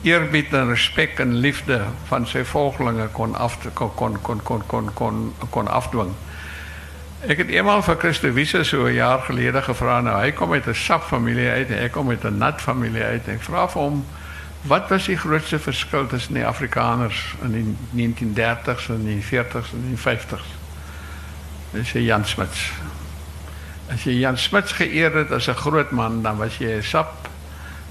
[0.02, 5.34] eerbied en respek en liefde van sy volgelinge kon af kon kon kon kon kon,
[5.50, 6.14] kon afdwing.
[7.22, 10.74] Ek het eenmaal vir Christo Wiese so jaar gelede gevra nou hy kom uit 'n
[10.74, 13.68] sap familie uit en kom uit 'n nat familie uit en vra
[14.62, 19.86] wat was die grootste verskil tussen die Afrikaners in die 1930s en die 40s en
[19.88, 20.50] die 50s?
[21.72, 22.72] Dis Jan Smuts.
[23.94, 27.30] As jy Jan Smuts geëer het as 'n groot man, dan was 'n sap.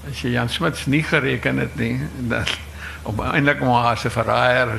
[0.09, 2.45] As jy Jan Smuts nie gereken het nie, dan
[3.03, 3.43] op maar 'n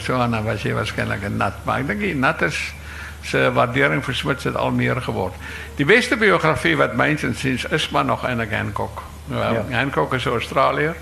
[0.00, 1.64] so dan was jy waarskynlik 'n nat.
[1.64, 2.74] Maar dink die nat is
[3.22, 5.34] se waardering vir Smits het al meer geword.
[5.76, 9.02] Die beste biografie wat myns en siens is maar nog eintlik Hancock.
[9.24, 9.76] Nou, ja.
[9.76, 10.96] Hancock is Australiër.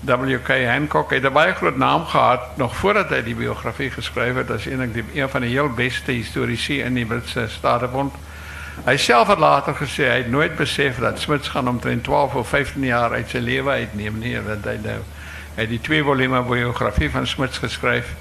[0.00, 0.64] W.K.
[0.64, 3.92] Hancock het 'n baie groot naam gehad nog voordat hy die biografie
[4.36, 8.14] het as eintlik die een van die heel beste historiese in die Britse Statebond.
[8.84, 12.48] Hy self het later gesê hy het nooit besef dat Smits gaan omtrent 12 of
[12.48, 15.00] 15 jaar uit lewe uitneem nie, want hy nou
[15.68, 18.14] die twee volume biografie van Smits geskryf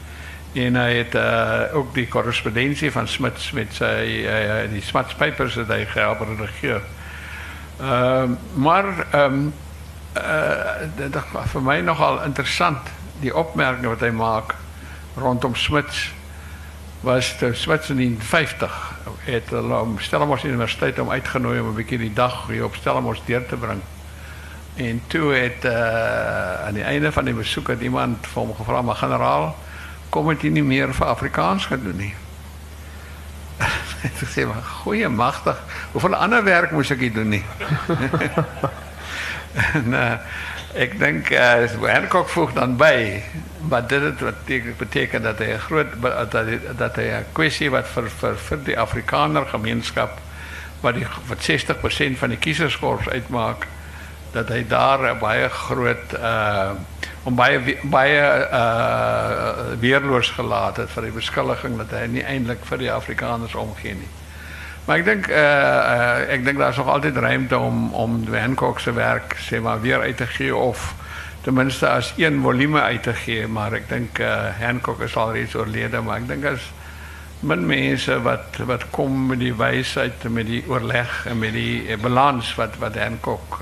[0.53, 5.55] en hy het uh, ook die korrespondensie van Smits met sy uh, die Smits papers
[5.55, 6.81] hy gehelp redigeer.
[7.79, 9.53] Ehm uh, maar ehm um,
[10.17, 12.89] uh, dit is vir my nogal interessant
[13.21, 14.55] die opmerking wat hy maak
[15.15, 16.09] rondom Smits
[17.05, 22.13] was te Smits in 50 het om Stellenbosch Universiteit om uitgenooi om 'n bietjie die
[22.13, 23.81] dag hier op Stellenbosch deur te bring.
[24.75, 28.81] En toe het uh, aan die einde van die besoek het iemand vir hom gevra
[28.81, 29.55] maar generaal
[30.09, 32.13] kom dit nie meer vir Afrikaans gedoen nie.
[33.99, 35.57] Ek sê maar goeie magtig.
[35.91, 37.43] Hoeveel ander werk moes ek hier doen nie?
[39.73, 40.13] en uh,
[40.77, 40.99] ek
[41.33, 43.23] uh, Hancock voeg dan by
[43.69, 44.45] wat dit het, wat
[44.77, 45.87] beteken dat hy 'n groot
[46.31, 47.07] dat hy dat hy
[47.69, 50.19] wat vir vir vir die Afrikaner gemeenskap
[50.81, 53.67] wat die wat 60% van die kieserskorps uitmaak
[54.31, 56.71] dat hy daar 'n baie groot uh
[57.29, 58.21] om baie baie
[58.59, 63.93] uh weerloos gelaat het vir die beskuldiging dat hy nie eintlik vir die Afrikaners omgee
[63.99, 64.09] nie.
[64.87, 68.93] Maar ek dink uh, uh ek dink daar's nog altyd ruimte om om Hancock se
[68.97, 70.95] werk maar weer uit te gee of
[71.45, 75.31] ten minste as een volume uit te gee, maar ek dink uh, Hancock is al
[75.37, 76.65] reeds oorlede, maar ek dink as
[77.39, 82.51] min mense wat wat kom met die wysheid met die oorleg en met die balans
[82.59, 83.61] wat wat Hancock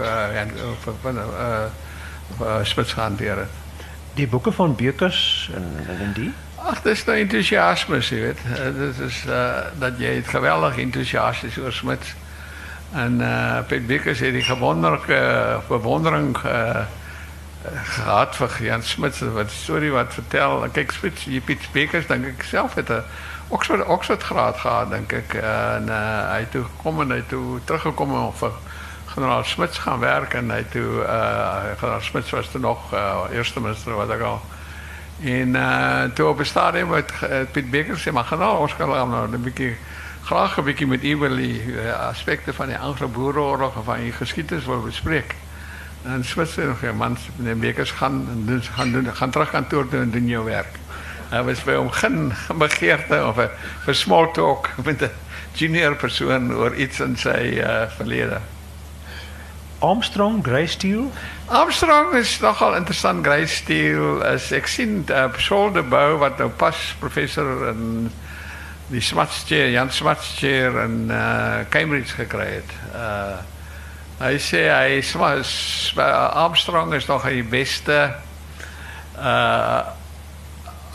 [2.41, 3.55] uh, Spits hanteer het.
[4.13, 6.33] Die boeke van Bekers en en, en die
[6.67, 8.39] Ag, dis nou entoesiasme, jy weet.
[8.49, 12.15] Uh, dit is uh, dat jy het geweldig entoesiasties oor Smits.
[12.97, 15.19] En uh Piet Bekers het die gewonderlike
[15.67, 16.83] bewondering uh,
[17.83, 20.65] gehad vir Jan Smits wat storie wat vertel.
[20.71, 23.03] Kyk Smits, jy Piet Bekers dink ek self het 'n
[23.47, 28.11] Oxford Oxford graad gehad dink ek en uh, hy toe kom en hy toe teruggekom
[28.11, 28.51] om vir
[29.17, 33.61] generaal Smits gaan werk en hy toe uh generaal Smits was toe nog uh, eerste
[33.61, 34.41] minister wat ek al
[35.25, 39.09] en uh toe op 'n stadium het uh, Piet Bekers sê maar generaal ons gaan
[39.09, 39.73] nou 'n bietjie
[40.29, 44.81] graag 'n bietjie met u uh, aspekte van die Anglo-Boereoorlog of van die geskiedenis wil
[44.81, 45.35] bespreek.
[46.03, 49.89] En Smits sê nog man, meneer Bekers gaan en doen gaan doen gaan terug kantoor
[49.89, 50.77] toe en doen jou werk.
[51.29, 53.49] Hy was by hom geen begeerte of 'n
[53.85, 55.09] vir small talk met 'n
[55.53, 58.39] junior persoon oor iets in sy uh, verlede.
[59.79, 61.11] Armstrong Greysteel.
[61.45, 64.23] Armstrong is nogal interessant Greysteel.
[64.65, 68.09] Sien uh, Saul de Bou wat nou pas professor in
[68.87, 72.73] die Swartsteer, Jan Swartsteer in uh, Cambridge gekry het.
[72.95, 73.37] Uh
[74.41, 75.13] sê hy is
[75.93, 78.15] Armstrong is nog die beste
[79.13, 79.81] uh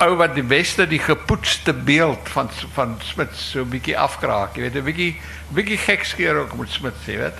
[0.02, 4.56] ou wat die beste die gepoetste beeld van van Smit so 'n bietjie afkraak.
[4.56, 5.20] Jy weet 'n bietjie
[5.54, 7.38] bietjie gekskeer ook met Smit, jy weet.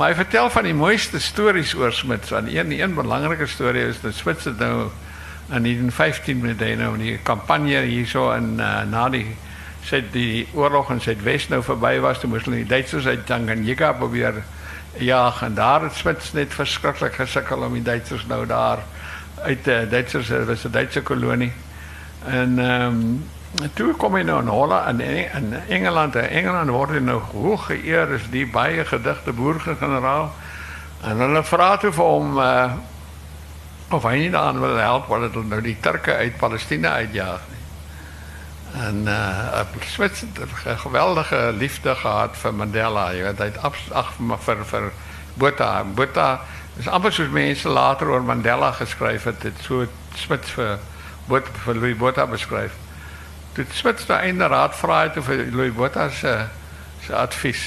[0.00, 2.28] Maar vertel van die mooiste stories oor Smit.
[2.28, 4.88] Want een een belangrike storie is dat Smit het nou
[5.52, 9.26] in 1915 met hy nou die kampanje hierso in uh, na die
[9.84, 14.40] sê die oorlog in Suidwes nou verby was, toe moes die Duitsers uit Tanganyika probeer
[14.96, 18.80] jaag en daar het Smit net verskriklik gesukkel om die Duitsers nou daar
[19.42, 21.52] uit die uh, Duitsers was 'n Duitse kolonie.
[22.24, 23.04] En ehm
[23.74, 26.14] toe kom hy nou in Holland in Engeland.
[26.14, 30.30] In Engeland word hy nou hoog geëer as die baie gedigte boergeneraal.
[31.02, 32.72] En hulle vra toe hom uh,
[33.90, 37.48] of hy nie dan wil help wat hulle nou die Turke uit Palestina uitjaag.
[38.80, 40.38] En uh Swits het
[40.84, 43.08] geweldige liefde gehad vir Mandela.
[43.12, 43.58] Jy weet hy het
[43.90, 44.12] ag
[44.46, 44.92] vir vir
[45.34, 45.72] Botha.
[45.84, 46.28] Botha
[46.78, 49.40] is amper soos later oor Mandela geskryf het.
[49.42, 50.78] Dit so Swits vir
[51.74, 51.98] Louis
[52.30, 52.78] beskryf.
[53.60, 56.46] Toe Swits nou einde raad vra het vir Louis Botha se
[57.04, 57.60] se advies.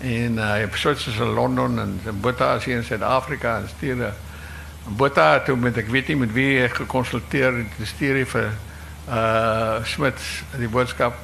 [0.00, 4.12] En uh, hy Swits is in Londen en Botha is hier in Suid-Afrika en stuur
[4.84, 8.52] Botha toe met ek weet nie met wie hy gekonsulteer het stuur hy vir
[9.08, 11.16] uh Smits die boodskap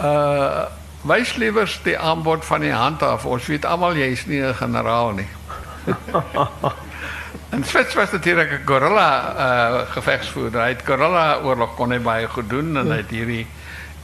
[0.00, 0.66] uh
[1.06, 3.24] wys liewers die aanbod van die hand af.
[3.24, 5.28] Ons weet almal jy's nie 'n generaal nie.
[7.50, 10.62] en Smits was natuurlik 'n gorilla uh gevegsvoerder.
[10.62, 13.46] Hy het gorilla oorlog kon hy baie goed doen en hy het hierdie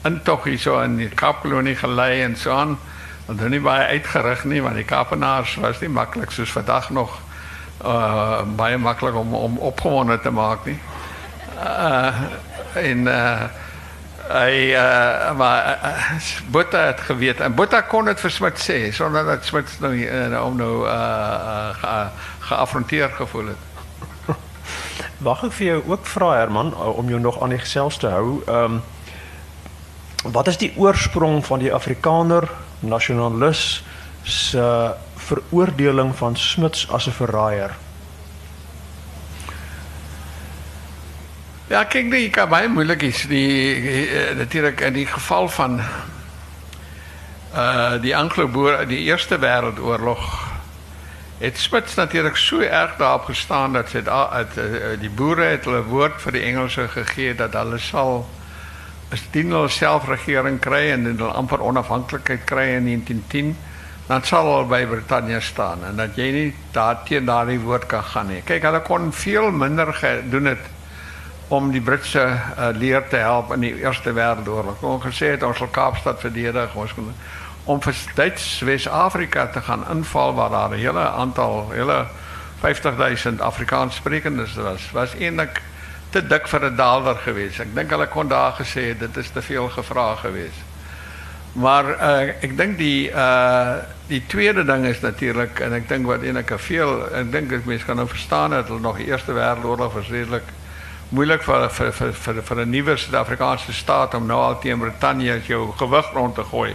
[0.04, 2.78] intog hier so in die Kaapkolonie gelei en so aan.
[3.26, 7.18] Want hulle nie baie uitgerig nie want die Kaapenaars was nie maklik soos vandag nog
[7.84, 8.42] uh
[8.76, 10.30] maklik om om opgewonde te
[12.74, 13.42] en uh
[14.30, 19.24] hy uh maar uh, Botta het geweet en Botta kon dit vir Smit sê sonder
[19.24, 22.06] dat Smit nou uh, om nou uh, uh
[22.46, 23.62] geafronteer gevoel het.
[25.26, 28.42] Ek vir ook vra Herman om jou nog aan die gesels te hou.
[28.46, 28.78] Ehm
[30.26, 32.48] wat is die oorsprong van die Afrikaner
[32.80, 33.84] nasionalis
[34.22, 37.85] se veroordeling van Smits as 'n verraaier?
[41.66, 43.74] Ja, kyk nee, kan baie moeilik is die
[44.38, 45.80] natuurlik in die geval van
[47.56, 50.28] uh die Anglo-Boer die Eerste Wêreldoorlog
[51.40, 54.54] het Smits natuurlik so erg daarop gestaan dat sy uit
[55.00, 58.22] die boere het hulle woord vir die Engelse gegee dat hulle sal
[59.10, 63.56] as dien hulle selfregering kry en hulle amper onafhanklikheid kry in 1910
[64.06, 68.30] dan sal hulle by Brittanje staan en dat jy nie daarteen daardie woord kan gaan
[68.30, 68.42] nie.
[68.46, 70.75] Kyk, hulle kon veel minder gedoen het
[71.48, 74.82] om die Britse uh, leer te help in die Eerste Wêreldoorlog.
[74.82, 76.74] Ons gesê het ons Kaapstad verdedig,
[77.66, 82.06] om vir Duits Wes-Afrika te gaan inval waar daar 'n hele aantal hele
[82.60, 84.90] 50000 Afrikaans sprekendes was.
[84.92, 85.62] Was eintlik
[86.10, 87.60] te dik vir 'n daalder geweest.
[87.60, 90.62] Ek dink hulle kon daar gesê dit is te veel gevra geweest.
[91.52, 93.74] Maar uh, ek dink die uh
[94.06, 97.96] die tweede ding is natuurlik en ek dink wat 'n veel ek dink mense kan
[97.96, 100.42] nou verstaan dat hulle nog die Eerste Wêreldoorlog versedelik
[101.08, 105.36] moeilik vir vir vir vir, vir 'n nuwe Suid-Afrikaanse staat om nou al teen Brittanje
[105.36, 106.74] as jou gewig rond te gooi.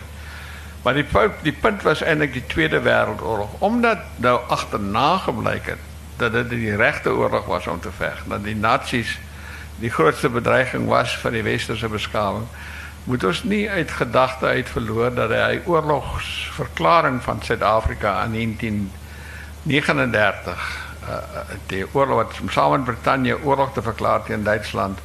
[0.83, 1.05] Maar die
[1.43, 5.77] die punt was eintlik die Tweede Wêreldoorlog omdat nou agterna gebleik het
[6.17, 9.19] dat dit die regte oorlog was om te veg, dat die nasies
[9.79, 12.45] die grootste bedreiging was vir die westerse beskawing.
[13.03, 20.90] Moet ons nie uit gedagte uit verloor dat hy oorlogsverklaring van Suid-Afrika in 1939 uh,
[21.67, 24.99] die oorlog wat saam met Brittanje oorlog te verklaar teen Duitsland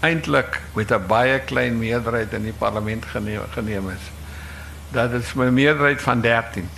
[0.00, 3.04] eintlik met 'n baie klein meerderheid in die parlement
[3.52, 4.10] geneem, is.
[4.90, 6.68] Dat is 'n meerderheid van 13.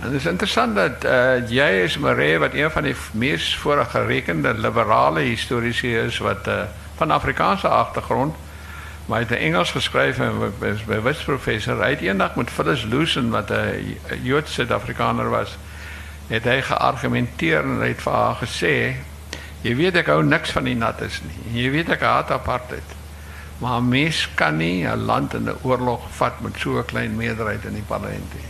[0.00, 5.20] En het is interessant dat uh, jy is wat een van die mees voorgerekende liberale
[5.20, 6.62] historici is wat uh,
[6.96, 8.34] van Afrikaanse agtergrond
[9.10, 11.82] maar het in Engels geskryf en was by Wits professor.
[11.82, 12.86] Hy het eendag met Phyllis
[13.30, 15.56] wat 'n Joodse Suid-Afrikaner was,
[16.30, 18.38] het hy geargumenteer en hy het vir haar
[19.76, 21.62] weet ek hou niks van die nattes nie.
[21.62, 22.96] Jy weet ek haat apartheid.
[23.60, 27.64] Maar mens kan nie 'n land in 'n oorlog vat met so 'n klein meerderheid
[27.64, 28.48] in die parlement nie.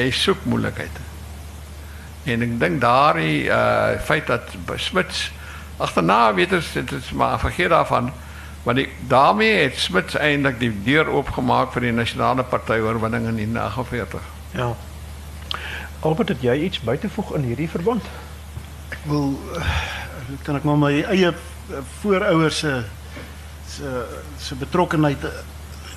[0.00, 0.10] Jy
[0.46, 1.00] soek.
[2.24, 4.42] En ek dink daardie uh feit dat
[4.76, 5.32] Smits
[5.76, 8.12] agterna weet ons dit maar vergeet daarvan
[8.62, 13.34] want die daarmee het Smits eintlik die deur oopgemaak vir die nasionale party oorwinning in
[13.34, 14.20] 1949.
[14.50, 14.74] Ja.
[16.02, 18.06] Albert, het jy iets by te voeg in hierdie verband?
[19.06, 19.32] wil
[20.42, 21.30] kan ek maar my eie
[22.00, 22.72] voorouers se
[23.72, 23.90] se
[24.42, 25.22] se betrokkenheid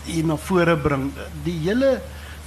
[0.06, 1.10] hier na vore bring.
[1.46, 1.98] Die hele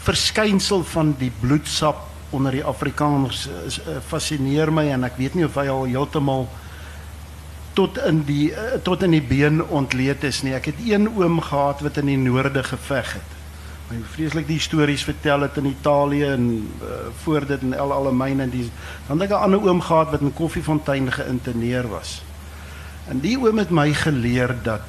[0.06, 5.58] verskynsel van die bloedsap onder die Afrikaners is fascineer my en ek weet nie of
[5.58, 6.46] hy al heeltemal
[7.78, 8.52] tot in die
[8.86, 10.54] tot in die been ontleed is nie.
[10.54, 13.37] Ek het een oom gehad wat in die noorde geveg het
[13.88, 16.48] my vreeslik die stories vertel het in Italië en
[16.82, 16.88] uh,
[17.22, 18.66] voor dit in El Alamein en die
[19.06, 22.22] dan het ek 'n ander oom gehad wat in Koffiefontein geïnterneer was.
[23.08, 24.84] En die oom het my geleer dat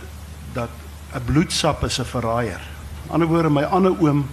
[0.53, 0.69] dat
[1.15, 2.59] 'n bloedsap is 'n verraaier.
[2.59, 4.27] Aan die ander woorde my ander oom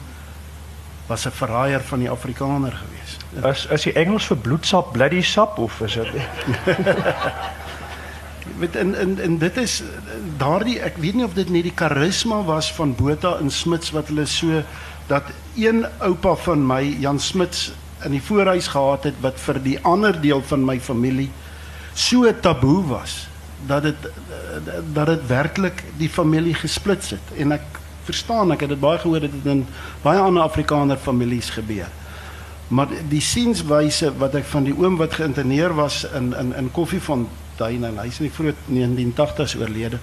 [1.06, 3.16] was 'n verraaier van die Afrikaner gewees.
[3.44, 6.06] Is is die Engels vir bloedsap bloody sap of is dit
[8.58, 9.82] weet in in en dit is
[10.38, 14.08] daardie ek weet nie of dit net die karisma was van Botha en Smits wat
[14.12, 14.62] hulle so
[15.06, 15.22] dat
[15.56, 17.72] een oupa van my Jan Smits
[18.04, 21.30] in die voorhuis gehad het wat vir die ander deel van my familie
[21.94, 23.26] so taboe was
[23.66, 24.08] dat dit
[24.92, 27.32] dat dit werklik die familie gesplits het.
[27.36, 29.64] En ek verstaan ek het dit baie gehoor dit het in
[30.02, 31.88] baie ander Afrikaner families gebeur.
[32.68, 37.44] Maar die sienswyse wat ek van die oom wat geïnterneer was in in in Koffiefontein
[37.56, 40.00] Tuin en hy is in die vroeg 1980s oorlede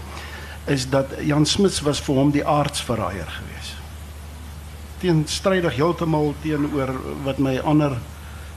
[0.71, 3.73] is dat Jan Smits was vir hom die aardsverraaier gewees.
[5.01, 6.93] Teenstrydig heeltemal teenoor
[7.25, 7.97] wat my ander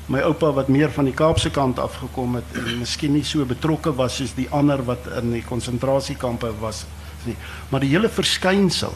[0.06, 3.90] my oupa wat meer van die Kaapse kant afgekom het en miskien nie so betrokke
[3.98, 6.85] was soos die ander wat in die konsentrasiekampe was
[7.26, 7.35] nie.
[7.72, 8.94] Maar die hele verskynsel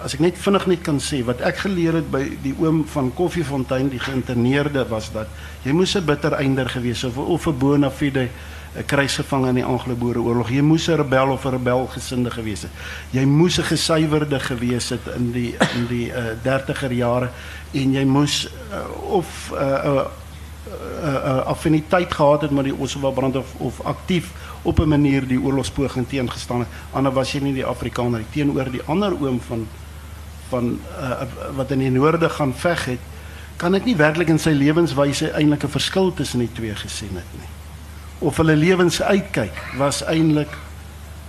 [0.00, 3.12] as ek net vinnig net kan sê wat ek geleer het by die oom van
[3.14, 5.28] Koffiefontein die geïnterneerde was dat
[5.64, 8.28] jy moes 'n bitter einder gewees of of 'n bona fide
[8.76, 10.50] 'n kruisgevang in die Anglo-Boereoorlog.
[10.50, 12.70] Jy moes 'n rebel of 'n rebelgesinde gewees het.
[13.10, 17.30] Jy moes 'n gesuiwerde gewees het in die in die uh, 30er jare
[17.72, 20.04] en jy moes uh, of 'n uh, uh,
[21.02, 24.30] uh, uh, affiniteit gehad het met die Ossewa brand of of aktief
[24.62, 26.68] op 'n manier die oorlogspoging teengestaan het.
[26.90, 29.66] Anders was jy nie die Afrikaner teenoor die ander oom van
[30.48, 31.22] van uh,
[31.56, 32.98] wat in die noorde gaan veg het.
[33.56, 37.38] Kan ek nie werklik in sy lewenswyse eintlik 'n verskil tussen die twee gesien het
[37.38, 37.59] nie
[38.20, 40.52] of hulle lewens uitkyk was eintlik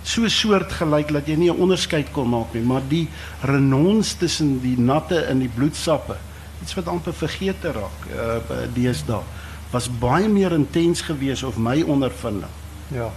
[0.02, 3.08] so soortgelyk dat jy nie 'n onderskeid kon maak nie, maar die
[3.40, 6.16] renons tussen die natte en die bloedsappe,
[6.62, 9.22] iets wat amper vergeet raak, uh deesdae,
[9.70, 12.50] was baie meer intens geweest of my ondervinding.
[12.88, 13.10] Ja.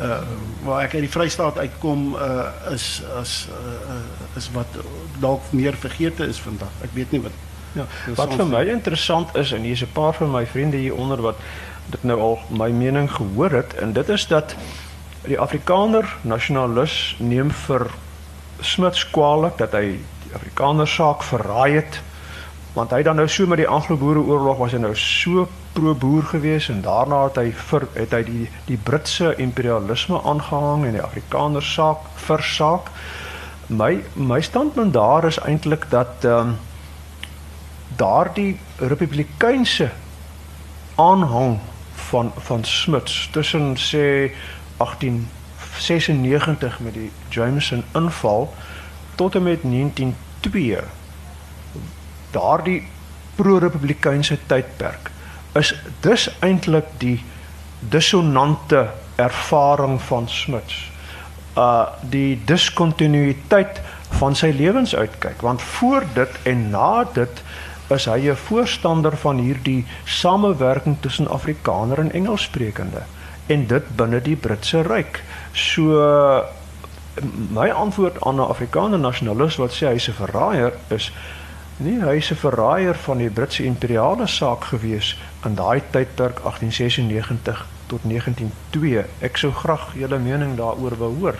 [0.00, 0.20] Uh
[0.64, 4.66] waar ek uit die Vrystaat uitkom uh is as uh, is wat
[5.20, 6.72] dalk meer vergeete is vandag.
[6.82, 7.32] Ek weet nie wat
[7.74, 11.20] Ja, wat vir my interessant is en hier's 'n paar van my vriende hier onder
[11.20, 11.36] wat
[11.92, 14.56] dit nou al my mening gehoor het en dit is dat
[15.24, 17.88] die Afrikaner nasionalis neem vir
[18.60, 22.00] Smits kwaliek dat hy die Afrikaner saak verraai het
[22.74, 26.82] want hy dan nou so met die Anglo-Boereoorlog was hy nou so pro-boer gewees en
[26.82, 32.06] daarna het hy vir het hy die die Britse imperialisme aangehang en die Afrikaner saak
[32.26, 32.90] versaak.
[33.68, 36.56] My my standpunt daar is eintlik dat ehm um,
[37.94, 39.90] daardie republikeinse
[40.98, 41.60] aanhang
[42.14, 44.30] van van Smits tussen sê
[44.76, 48.54] 1896 met die Jameson inval
[49.14, 50.78] tot en met 1902
[52.30, 52.86] daardie
[53.34, 55.10] pro-republikeinse tydperk
[55.58, 55.74] is
[56.06, 57.18] dus eintlik die
[57.78, 60.92] dissonante ervaring van Smits
[61.58, 63.82] uh die diskontinuïteit
[64.20, 67.42] van sy lewensuitkyk want voor dit en na dit
[67.88, 73.02] is hy 'n voorstander van hierdie samewerking tussen Afrikaner en Engelssprekende
[73.46, 75.22] en dit binne die Britse ryk.
[75.52, 76.44] So
[77.50, 81.12] my antwoord aan 'n Afrikaner nasionalis wat sê hy's 'n verraaier is
[81.76, 88.00] nee, hy's 'n verraaier van die Britse imperiale saak gewees in daai tydperk 1896 tot
[88.02, 89.04] 1902.
[89.20, 91.34] Ek sou graag julle mening daaroor wou hoor.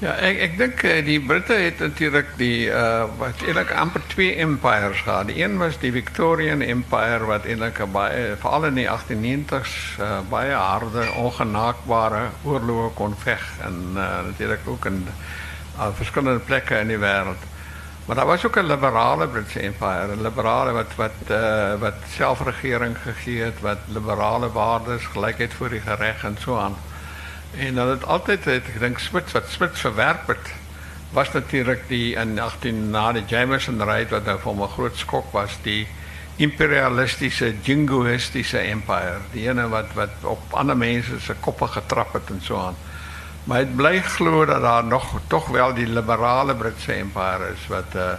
[0.00, 4.32] Ja, ek ek dink eh, die Britte het natuurlik die uh wat eintlik amper twee
[4.40, 5.28] empires gehad.
[5.28, 10.56] Die een was die Victorian Empire wat eintlik baie veral in die 1890s uh, baie
[10.56, 17.44] harde, ongenaakbare oorloë kon veg en natuurlik ook in uh, verskillende plekke in die wêreld.
[18.06, 21.36] Maar daar was ook 'n liberale Britse empire, 'n liberale wat wat
[21.80, 26.76] wat selfregering gegee het, wat liberale waardes, gelykheid voor die reg en so aan.
[27.58, 30.36] En dan het ek dink Smith wat Smith verwerp
[31.10, 35.32] was natuurlik die in 18 na die Jameson raid wat nou vir 'n groot skok
[35.32, 35.86] was die
[36.36, 39.18] imperialistiese jingoïstiese empire.
[39.32, 42.76] Die ene wat wat op ander mense se koppe getrap het en so aan.
[43.44, 47.94] Maar het bly glo dat daar nog tog wel die liberale Britse empire is wat
[47.94, 48.12] uh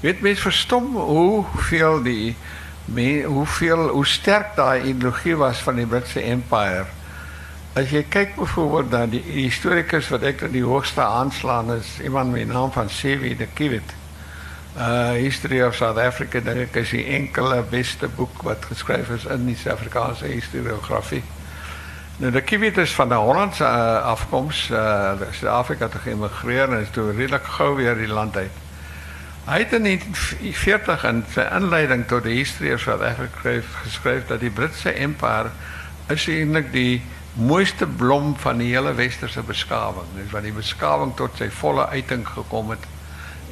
[0.00, 2.36] weet mens verstom hoe veel die
[3.24, 6.86] hoeveel hoe sterk daai ideologie was van die Britse empire
[7.76, 12.46] As jy kyk byvoorbeeld na die historikus wat ek die hoogste aanslaan is, iemand met
[12.46, 13.94] die naam van Sevi de Kiewit.
[14.78, 19.46] Uh History of South Africa, dit is die enkele beste boek wat geskryf is in
[19.46, 21.22] die Suid-Afrikaanse historiografie.
[22.18, 26.90] Nou de Kiewit is van 'n Hollandse uh, afkoms, uh Suid-Afrika toe geëmigreer en is
[26.90, 28.56] toe redelik gou weer die land uit.
[29.44, 34.40] Hy het in 1940 in sy inleiding tot die History of South Africa geskryf dat
[34.40, 35.50] die Britse Empire
[36.08, 37.02] is eintlik die
[37.38, 40.06] mooiste blom van die hele westerse beskawing.
[40.16, 42.86] Dis wat die beskawing tot sy volle uiting gekom het.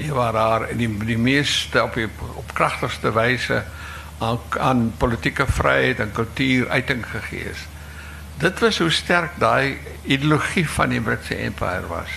[0.02, 3.62] En waar daar in die die op die, op kragtigste wyse
[4.58, 7.66] aan politieke vryheid en kultuur uiting gegee is.
[8.36, 12.10] Dit was hoe sterk daai ideologie van die Britse Empire was.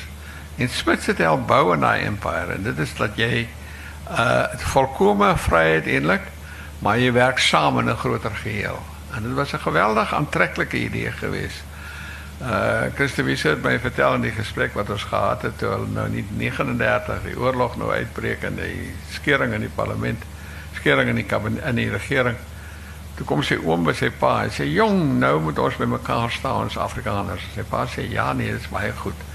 [0.59, 3.47] En Smith het help bou aan daai empire en dit is dat jy
[4.09, 4.43] uh
[4.73, 6.25] volkomme vryheid eintlik,
[6.83, 8.79] maar jy werk saam in 'n groter geheel.
[9.15, 11.63] En dit was 'n geweldig aantreklike idee geweest.
[12.41, 16.09] Uh Christo Wieser het my vertel in die gesprek wat ons gehad het toe nou
[16.09, 20.23] nie 39 die oorlog nou uitbreek en die skering in die parlement,
[20.79, 22.37] skering in die kabinet in die regering.
[23.15, 26.71] Toe kom sy oom by sy pa en sê jong, nou moet ons bymekaar staan
[26.71, 27.43] as Afrikaners.
[27.55, 29.27] Sy pa sê ja nee, dit is baie goed.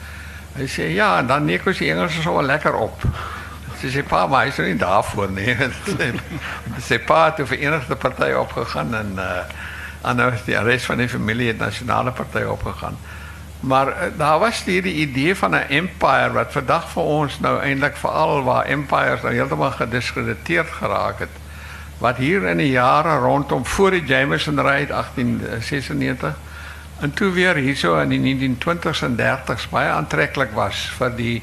[0.55, 3.05] Hy sê ja, en dan neek ons die Engelse so lekker op.
[3.85, 5.53] Sy sê pa, maar hy is nie daarvoor nie.
[6.81, 9.45] sy pa het vir enige party opgegaan en uh
[10.05, 12.97] en nou is die res van die familie het nasionale party opgegaan.
[13.65, 17.97] Maar uh, daar was hierdie idee van 'n empire wat vandag vir ons nou eintlik
[17.97, 21.35] veral waar empires nou heeltemal gediskrediteerd geraak het.
[21.99, 26.37] Wat hier in die jare rondom voor die Jameson Raid 1896
[27.01, 31.43] en toe weer hierso in die 1920s en 30s baie aantreklik was vir die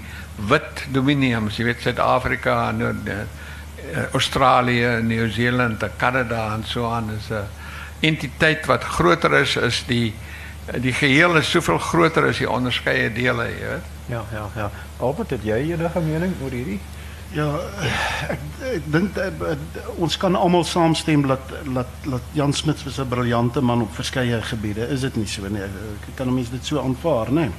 [0.50, 3.18] wit dominiums, jy weet Suid-Afrika en uh,
[4.14, 7.48] Australië, Nieu-Seeland, Kanada en so aan is 'n
[8.00, 10.14] entiteit wat groter is is die
[10.80, 13.84] die geheel is soveel groter as die onderskeie dele, weet.
[14.06, 14.72] Ja, ja, ja.
[14.98, 16.80] Albert, het jy enige mening oor hierdie?
[17.32, 17.48] Ja,
[18.92, 19.52] dink uh,
[19.96, 21.54] ons kan almal saamstem dat
[22.04, 24.88] dat Jan Smith was 'n briljante man op verskeie gebiede.
[24.88, 25.62] Is dit nie so nie?
[25.62, 27.34] Ek kan mense dit so aanvaar, nê?
[27.34, 27.52] Nee?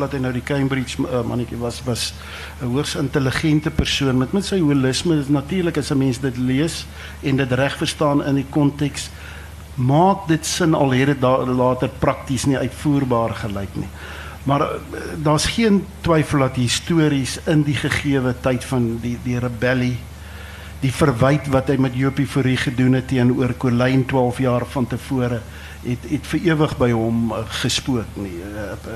[0.00, 1.22] dat hy nou die Cambridge uh,
[1.58, 2.14] was was
[2.62, 6.86] 'n hoogs intelligente persoon met met sy holisme is natuurlik as 'n mens dit lees
[7.22, 9.10] en dit reg verstaan in die konteks
[9.74, 13.88] maak dit sin al het later prakties nie uitvoerbaar gelyk nie
[14.46, 19.96] maar uh, daar's geen twyfel dat histories in die gegeewe tyd van die die rebellie
[20.80, 25.40] die verwyd wat hy met Jopie Fourie gedoen het teenoor Kolyn 12 jaar van tevore
[25.86, 28.34] het het vir ewig by hom uh, gespook nie.
[28.42, 28.94] Uh,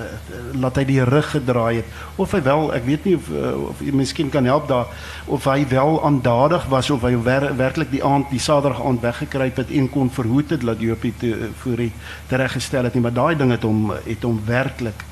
[0.61, 3.29] laat hy die rug gedraai het of hy wel, ek weet nie of
[3.71, 4.91] of jy miskien kan help daar
[5.27, 9.51] of hy wel aandadig was of hy wer, werklik die aand die Saterdag aand weggekry
[9.57, 11.93] het en kon verhoed het dat Jopie hy
[12.31, 15.10] tereggestel het nie, maar daai ding het hom het hom werklik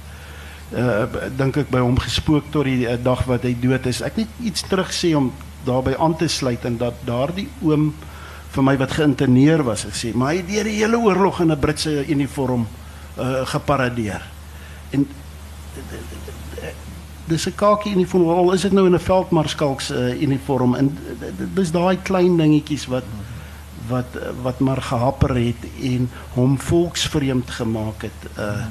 [0.72, 1.06] uh
[1.36, 4.02] dink ek by hom gespook tot die uh, dag wat hy dood is.
[4.04, 5.32] Ek net iets terug sê om
[5.64, 7.94] daarbey aan te sluit en dat daardie oom
[8.52, 12.04] vir my wat geïnterneer was gesê, maar hy deur die hele oorlog in 'n Britse
[12.08, 12.66] uniform
[13.18, 14.22] uh geparadeer.
[14.90, 15.06] En
[17.28, 20.98] dis 'n kakie uniform, al is dit nou in 'n veldmarskalks uh, uniform en
[21.54, 23.04] dis daai klein dingetjies wat
[23.88, 24.06] wat
[24.42, 28.66] wat maar gehapper het en hom volksvreemd gemaak het uh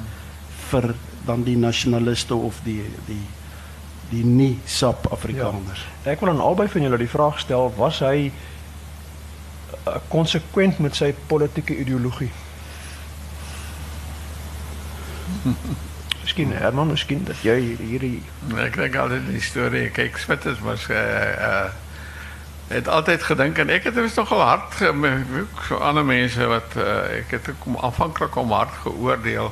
[0.68, 0.94] vir
[1.28, 3.24] dan die nasionaliste of die die
[4.08, 5.82] die nie sap Afrikaners.
[5.84, 6.12] Ja.
[6.14, 8.30] Ek wil aan albei van julle die vraag stel, was hy
[10.08, 12.30] konsekwent uh, met sy politieke ideologie?
[16.22, 20.88] Miskien Herman, miskien dat jy hierdie nee, ek dink altyd die storie, kyk Switters was
[20.88, 21.04] uh
[21.50, 21.68] uh
[22.68, 24.74] het altyd gedink en ek het dit nogal hard
[25.64, 29.48] so ander mense wat uh, ek het kom aanvanklik om hard geoordeel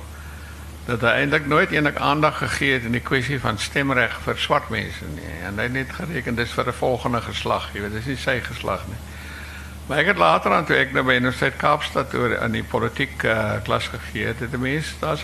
[0.87, 4.69] dat hy eintlik nooit enig aandag gegee het in die kwessie van stemreg vir swart
[4.71, 8.07] mense nie en hy het net gereken dis vir 'n volgende geslag, jy weet, dis
[8.07, 9.01] nie sy geslag nie.
[9.87, 13.23] Maar ek het later aan toe ek nou by Universiteit Kaapstad oor in die politiek
[13.23, 15.23] uh, klas gegee het, het 'n mens daar's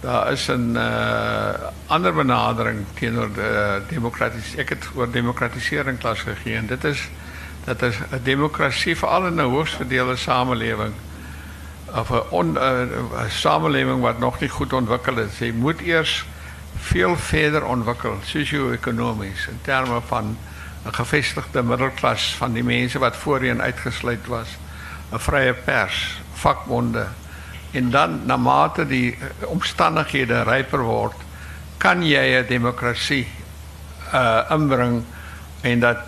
[0.00, 1.52] daar is 'n uh,
[1.86, 7.08] ander benadering teenoor uh, demokraties ek het oor demokratisering klas gegee en dit is
[7.64, 10.92] dat is 'n demokrasie veral in 'n hoogs verdeelde samelewing
[11.94, 12.82] of 'n on, uh,
[13.28, 15.38] samelewing wat nog nie goed ontwikkel is.
[15.38, 16.24] Jy moet eers
[16.76, 20.36] veel verder ontwikkel sosio-ekonomies in terme van
[20.86, 24.48] 'n gevestigde middelklas van die mense wat voorheen uitgesluit was,
[25.12, 27.06] 'n vrye pers, vakbonde,
[27.70, 31.14] en dan na mate die eh, omstandighede ryper word
[31.78, 33.26] kan jy 'n demokrasie
[34.12, 35.04] uh inbring
[35.62, 35.98] en dat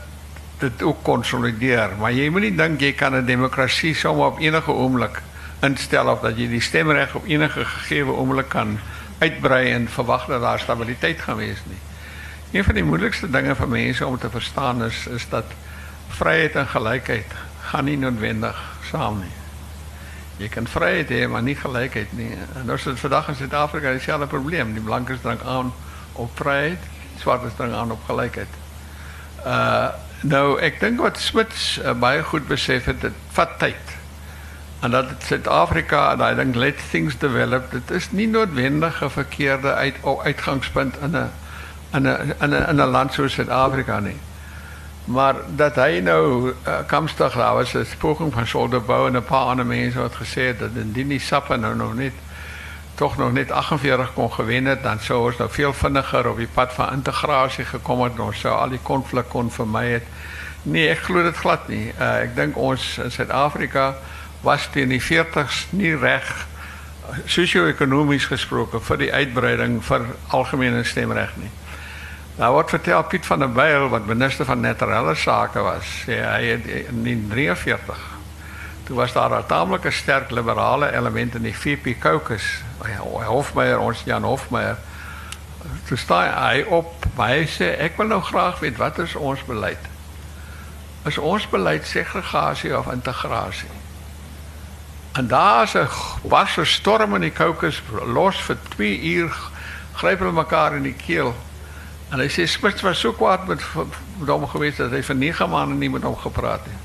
[0.59, 5.22] dit ook konsolideer maar jy moenie dink jy kan 'n demokrasie sommer op enige oomblik
[5.62, 8.78] instel of dat jy die stemreg op enige gegee oomblik kan
[9.18, 11.62] uitbrei en verwag dat daar stabiliteit gaan wees
[12.52, 15.54] een van die moeilikste dinge vir mense om te verstaan is is dat
[16.08, 17.38] vryheid en gelykheid
[17.70, 18.58] gaan nie noodwendig
[18.92, 19.32] nie
[20.36, 22.12] Je kan vrijheid hebben, maar niet gelijkheid.
[22.12, 22.36] Nie.
[22.54, 24.72] En dat is vandaag in Zuid-Afrika hetzelfde probleem.
[24.72, 25.72] Die blankers drang aan
[26.12, 26.78] op vrijheid,
[27.18, 28.48] zwarters drang aan op gelijkheid.
[29.46, 29.88] Uh,
[30.20, 34.01] nou, ik denk wat Smits uh, baie goed beseft, het, het vat tijd.
[34.83, 37.14] En dat Zuid-Afrika, en I think let things
[37.70, 41.30] het is niet noodwendig een verkeerde uit, uitgangspunt in een,
[41.91, 42.05] een,
[42.39, 44.20] een, een land zoals Zuid-Afrika niet.
[45.05, 49.45] Maar dat hy nou uh, Kamstig daar was 'n poging van Solderbou en 'n paar
[49.45, 52.12] ander mense wat het dat indien die sappe nou nog net
[52.95, 56.49] tog nog net 48 kon gewen het, dan sou ons nou veel vinniger op die
[56.55, 60.05] pad van integrasie gekom het sou al die konflik kon vermy het.
[60.62, 61.93] Nee, ek glo dit glad nie.
[61.99, 63.95] Uh, ek dink ons in Suid-Afrika
[64.43, 66.30] was teen die 40s nie reg
[67.26, 71.51] sosio-ekonomies gesproke vir die uitbreiding vir algemene stemreg nie.
[72.38, 78.09] Nou wat vertel Piet van der Byl wat minister van naturele sake was, in 1943
[78.86, 82.62] toe was daar 'n taamlike sterk liberale element in die VP caucus.
[83.26, 84.76] Hofmeyer ons Jan Hofmeyer
[85.86, 89.90] toe staan hy op, hy sê ek wil nou graag weet wat is ons beleid?
[91.05, 93.82] Is ons beleid segregasie of integrasie?
[95.12, 95.88] En daar's 'n
[96.22, 99.36] wasse storm in die caucus los vir 2 uur
[99.92, 101.34] gryp hulle mekaar in die keel.
[102.08, 103.60] En hy sê Smits was so kwaad met,
[104.18, 106.80] met hom geweest dat hy vir 9 maande nie met hom gepraat het.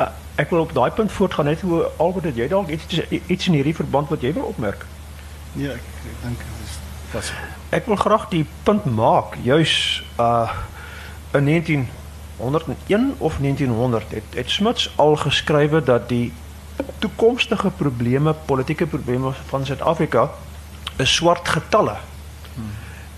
[0.00, 3.46] Uh, ek wil op daai punt voortgaan net hoe Albert het jy dalk iets iets
[3.46, 4.86] in hierdie verband wat jy wil opmerk?
[5.52, 6.78] Nee, ek, ek dink dit is
[7.12, 7.32] pas.
[7.70, 10.50] Ek wil graag die punt maak juis uh
[11.34, 16.32] in 1901 of 1900 het het Smits al geskrywe dat die
[16.98, 20.30] toekomstige probleme, politieke probleme van Suid-Afrika
[20.96, 21.96] is swart getalle.
[22.54, 22.70] Hmm.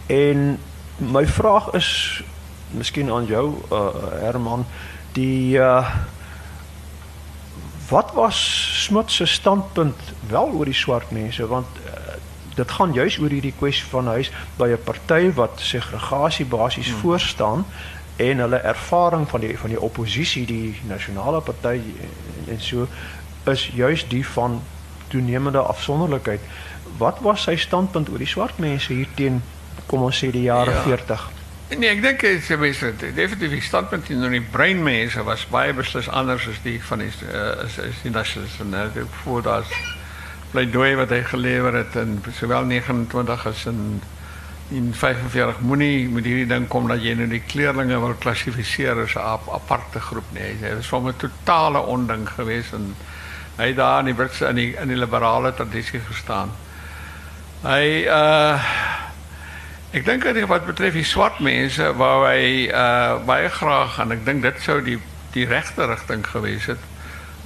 [0.06, 0.58] En
[0.96, 2.22] my vraag is
[2.70, 3.88] miskien aan jou uh,
[4.20, 4.66] Herman,
[5.12, 5.94] die uh,
[7.88, 8.38] wat was
[8.84, 9.96] Smit se standpunt
[10.28, 12.16] wel oor die swart mense want uh,
[12.54, 16.98] dit gaan juis oor hierdie kwessie van huis by 'n party wat segregasie basies hmm.
[16.98, 17.66] voorstaan
[18.16, 21.80] en hulle ervaring van die van die oppositie die nasionale party
[22.48, 22.88] en so
[23.48, 24.62] is juis die van
[25.08, 26.40] toenemende afsonderlikheid.
[26.98, 29.42] Wat was sy standpunt oor die swart mense hier teen
[29.86, 30.82] kom ons sê die jare ja.
[30.82, 31.26] 40.
[31.66, 36.06] Nee, ek dink dit is baie definitief die standpunt in die breinmense was baie beslis
[36.08, 38.66] anders as die van die uh, is, is die nasionaliste
[39.42, 39.72] dat
[40.52, 43.80] pleidooi wat hy gelewer het in sowel 29 as in
[44.74, 49.14] in 45 moenie met hierdie ding kom dat jy nou die kleerlinge wil klassifiseer as
[49.14, 52.94] 'n ap aparte groep nee hy was 'n totale onding geweest en
[53.56, 56.52] hy daar in die Britse in die die liberale tradisie gestaan
[59.96, 64.26] Ek dink dat wat betref die swart mense wou hy uh baie graag en ek
[64.26, 64.98] dink dit sou die
[65.32, 66.82] die regte rigting gewees het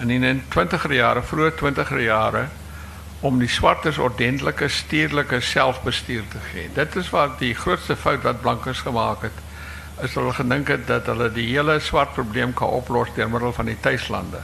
[0.00, 0.18] in die
[0.54, 2.46] 20er jare, vroeë 20er jare
[3.20, 6.70] om die swartes ordentlike stedelike selfbestuur te gee.
[6.74, 9.42] Dit is wat die grootste fout wat blankes gemaak het.
[10.00, 10.32] Is hulle
[10.86, 14.40] dat hulle die hele swart probleem kan oplos deur middel van die tuislande.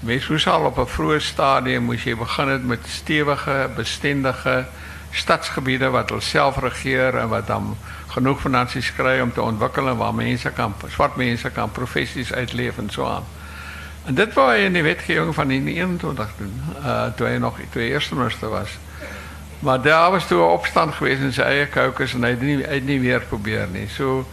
[0.00, 4.64] Mens al op 'n vroeë stadium moes jy begin het met stewige, bestendige
[5.10, 7.76] stadsgebiede wat hulle self regeer en wat dan
[8.06, 12.78] genoeg finansies kry om te ontwikkel en waar mense kan swart mense kan professies uitleef
[12.78, 13.24] en so aan.
[14.04, 17.80] En dit wou hy in die wetgewing van 1921 doen, uh toe hy nog hy
[17.80, 18.78] eerste minister was.
[19.58, 22.56] Maar daar was toe 'n opstand geweest in sy eie caucus en hy het nie
[22.56, 23.88] hy het nie weer probeer nie.
[23.88, 24.26] So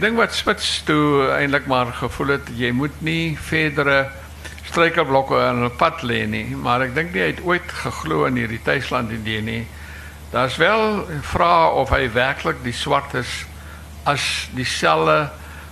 [0.00, 4.10] dink wat Spits toe eintlik maar gevoel jy moet nie verdere
[4.66, 9.10] struikelblokke in 'n pad lê maar dink nie hy het ooit geglo in hierdie tuisland
[9.10, 9.66] idee nie.
[10.30, 13.46] Daar's wel vrae of hy werklik die swartes
[14.04, 15.30] as dieselfde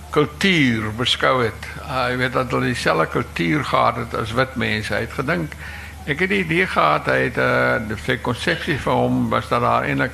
[0.09, 1.67] kultuur beskou het.
[1.83, 4.93] Uh, weet dat hulle dieselfde kultuur gehad het as wit mense.
[4.93, 5.53] Hy het gedink
[6.05, 10.13] die idee gehad hy het uh, konsepsie van hom was dat daar eintlik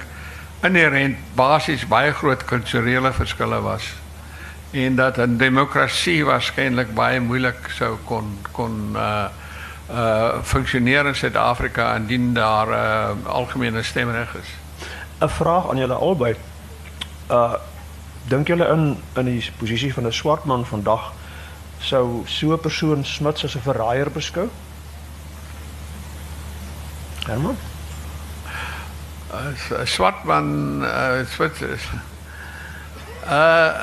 [0.63, 4.00] inherent basies baie groot kulturele verskille was
[4.71, 9.25] en dat 'n demokrasie waarskynlik baie moeilik sou kon kon uh
[9.91, 14.47] uh funksioneer in Suid-Afrika indien daar uh, algemene stemreg is.
[15.19, 16.35] 'n Vraag aan julle albei.
[17.29, 17.53] Uh
[18.27, 21.13] dink julle in in die posisie van 'n swart man vandag
[21.79, 24.49] sou so 'n persoon Smits as 'n verraaier beskou?
[27.25, 27.57] Herman?
[29.33, 30.83] 'n Swart man
[33.25, 33.81] uh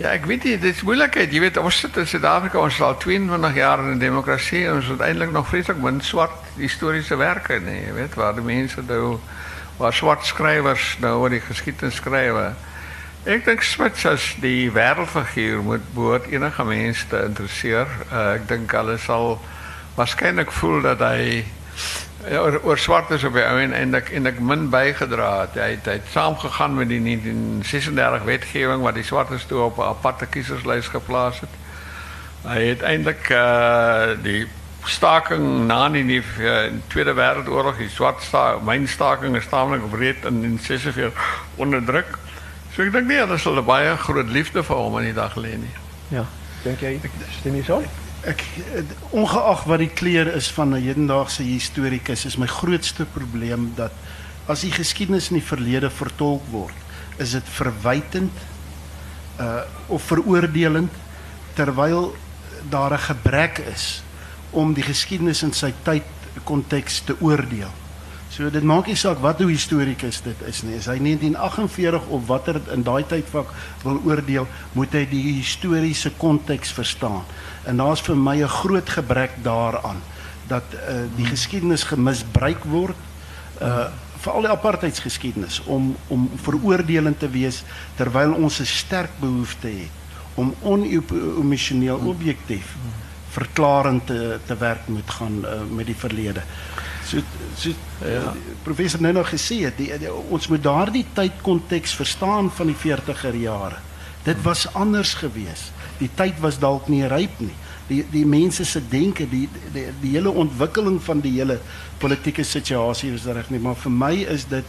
[0.00, 1.32] Ja, ek weet nie, dit is moeilikheid.
[1.32, 4.88] Jy weet, ons sit in Suid-Afrika, ons al 22 jaar in 'n demokrasie en ons
[4.88, 9.20] het eintlik nog vreeslik min swart historiese werke, nee, jy weet, waar die mense nou
[9.76, 12.54] waar swart skrywers nou die geskiedenis skryf.
[13.24, 17.86] Ek dink Smits as die wêreldfiguur moet behoort enige mens te interesseer.
[18.12, 19.40] Uh, ek dink hulle sal
[19.94, 21.61] waarskynlik voel dat hy ja,
[22.30, 25.86] oor, oor swartes op die ou en en ek en min bygedra het.
[25.86, 31.40] Hy saamgegaan met die 1936 wetgewing wat die swartes toe op 'n aparte kieserslys geplaas
[31.40, 31.54] het.
[32.46, 34.46] Hy het eintlik uh die
[34.84, 40.24] staking na in die uh, Tweede Wêreldoorlog, die swart staking, myn staking is taamlik breed
[40.24, 41.12] in in 46
[41.56, 42.18] onderdruk.
[42.74, 45.58] So ek dink nie hulle sal baie groot liefde vir hom in die dag lê.
[46.08, 46.24] Ja,
[46.64, 46.98] dink jy
[47.40, 47.82] stem jy so?
[48.22, 48.42] Ek
[49.10, 53.90] ongeag wat die kleur is van 'n hedendaagse historikus is my grootste probleem dat
[54.46, 56.74] as die geskiedenis in die verlede vertolk word,
[57.18, 58.32] is dit verwytend
[59.40, 60.92] uh of veroordelend
[61.54, 62.14] terwyl
[62.70, 64.02] daar 'n gebrek is
[64.50, 66.06] om die geskiedenis in sy tyd
[66.44, 67.81] konteks te oordeel.
[68.32, 70.78] So dit maak nie saak wat hoe historikus dit is nie.
[70.78, 73.50] As hy 1948 of watter in daai tydvak
[73.82, 77.26] wil oordeel, moet hy die historiese konteks verstaan.
[77.68, 80.00] En daar's vir my 'n groot gebrek daaraan
[80.48, 82.96] dat uh, die geskiedenis gemisbruik word
[83.60, 83.88] uh
[84.22, 85.34] veral die
[85.66, 87.64] om om veroordelend te wees
[87.96, 89.90] terwyl ons 'n sterk behoefte het
[90.34, 92.76] om onemosioneel objektief
[93.30, 96.42] verklarend te te werk moet gaan uh, met die verlede.
[97.12, 97.20] So
[97.60, 97.70] so
[98.08, 98.32] ja.
[98.64, 102.78] professor nou nog gesê het die, die, ons moet daardie tyd konteks verstaan van die
[102.78, 103.80] 40er jare.
[104.24, 107.54] Dit was anders geweest die tyd was dalk nie ryp nie.
[107.88, 111.58] Die die mense se denke, die, die die hele ontwikkeling van die hele
[112.02, 114.66] politieke situasie is reg nie, maar vir my is dit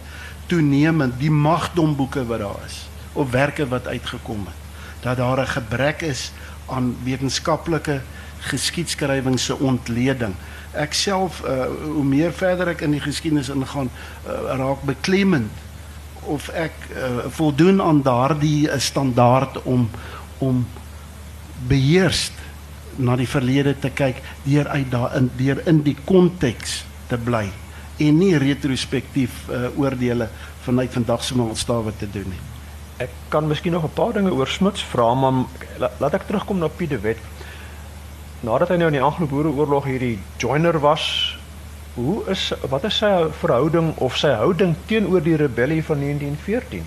[0.52, 2.84] toenemend die magdomboeke wat daar is
[3.14, 4.60] of werke wat uitgekom het
[5.04, 6.32] dat daar 'n gebrek is
[6.68, 8.02] aan wetenskaplike
[8.40, 10.36] geskiedskrywing se ontleding.
[10.74, 13.92] Ek self uh, hoe meer verder ek in die geskiedenis ingaan,
[14.26, 15.52] uh, raak beklemmend
[16.26, 19.90] of ek uh, voldoen aan daardie standaard om
[20.44, 20.66] om
[21.68, 22.34] beheerst
[22.98, 27.46] na die verlede te kyk deur uit daarin deur in die konteks te bly
[28.04, 30.28] en nie retrospektief uh, oordeele
[30.66, 32.42] vanuit vandag se maatstawe te doen nie.
[33.04, 35.46] Ek kan miskien nog 'n paar dinge oor Smits vra, maar
[36.00, 37.18] laat ek terugkom na Piet de Wet.
[38.44, 41.06] Nadat hy nou in die Anglo-Boereoorlog hierdie joiner was,
[41.96, 46.84] hoe is wat is sy verhouding of sy houding teenoor die rebellie van 1914?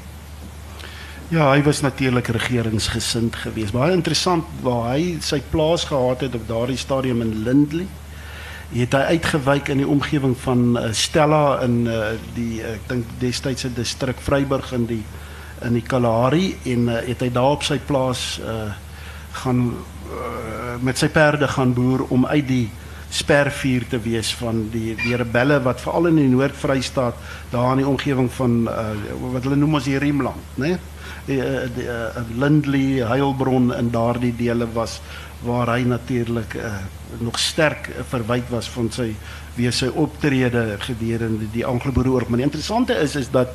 [1.32, 3.72] Ja, hy was natuurlik regeringsgesind geweest.
[3.72, 7.88] Baie interessant waar hy sy plaas gehad het op daardie stadium in Lindley.
[8.76, 13.18] Het hy uitgewyk in die omgewing van uh, Stella in uh, die uh, ek dink
[13.22, 15.02] destydse distrik Vryburg in die
[15.64, 18.74] in die Kalahari en uh, het hy daar op sy plaas uh,
[19.40, 19.70] gaan
[20.80, 22.66] met sy perde gaan boer om uit die
[23.10, 27.14] spervuur te wees van die die rebelle wat veral in die Noord-Vrystaat
[27.52, 28.90] daar in die omgewing van uh,
[29.32, 30.74] wat hulle noem as die Riemland, né?
[30.74, 30.78] Nee?
[31.26, 35.00] die, eh, die uh, Lindley Heilbron in daardie dele was
[35.44, 36.78] waar hy natuurlik uh,
[37.20, 39.10] nog sterk verwyd was van sy
[39.56, 42.28] wie sy optrede gedurende die Anglo-Boereoorlog.
[42.28, 43.52] Maar die interessante is is dat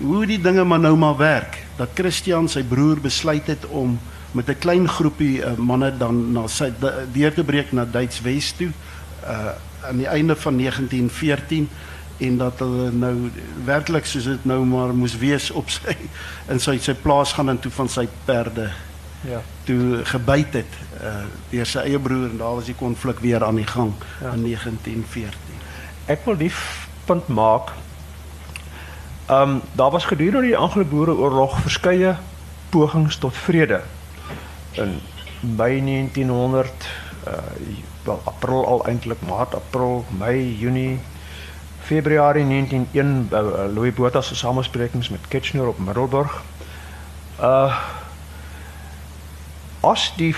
[0.00, 1.60] hoe die dinge maar nou maar werk.
[1.78, 3.98] Dat Christian sy broer besluit het om
[4.32, 6.72] met 'n klein groepie uh, manne dan na sy
[7.12, 8.70] deur te breek na Duits Wes toe.
[9.24, 9.50] Uh
[9.86, 11.68] aan die einde van 1914
[12.18, 13.30] en dat hulle nou
[13.64, 15.94] werklik soos dit nou maar moes wees op sy
[16.48, 18.70] in sy sy plaas gaan en toe van sy perde
[19.26, 19.40] Ja.
[19.64, 20.72] toe gebyt het
[21.02, 24.32] uh deur sy eie broer en daar was die konflik weer aan die gang Ja.
[24.32, 25.30] in 1914.
[26.06, 26.52] Ek wil die
[27.04, 27.70] punt maak.
[29.26, 32.16] Ehm um, daar was gedurende die Anglo-Boereoorlog verskeie
[32.70, 33.80] pogings tot vrede.
[34.76, 35.00] In
[35.40, 36.72] Mei 1900
[37.26, 37.32] uh
[38.06, 40.98] wel April al eintlik Maart, April, Mei, Junie,
[41.80, 46.42] Februarie 1901 uh, uh, Louis Botha se samesprekings met Kitchener op Middelburg.
[47.40, 47.74] Uh
[49.80, 50.34] as die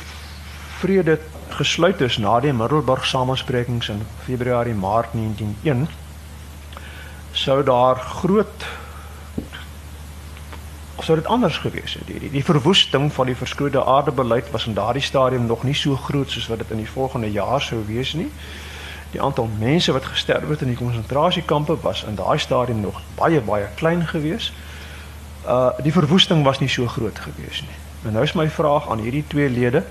[0.79, 1.19] vrede
[1.49, 5.89] gesluit is na die Middelburg samesprekings in Februarie Maart 1901
[7.33, 8.67] sou daar groot
[11.09, 12.07] sou dit anders gewees het.
[12.07, 15.97] Die, die, die verwoesting van die verskroeide aardebeleid was in daardie stadium nog nie so
[15.97, 18.29] groot soos wat dit in die volgende jaar sou wees nie.
[19.15, 23.41] Die aantal mense wat gesterf het in die konsentrasiekampe was in daai stadium nog baie
[23.41, 24.53] baie klein gewees.
[25.47, 27.79] Uh die verwoesting was nie so groot gewees nie.
[28.05, 29.85] En nou is my vraag aan hierdie twee lede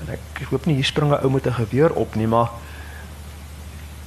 [0.00, 2.50] en ek hoop nie hier spring 'n ou met 'n geweer op nie, maar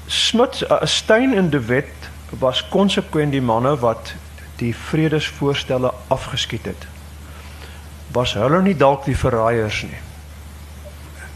[0.07, 2.09] Smuts, uh, Steyn en De Wet
[2.39, 4.13] was konsekwent die manne wat
[4.57, 6.87] die vredesvoorstelle afgeskiet het.
[8.13, 10.01] Was hulle nie dalk die verraaiers nie?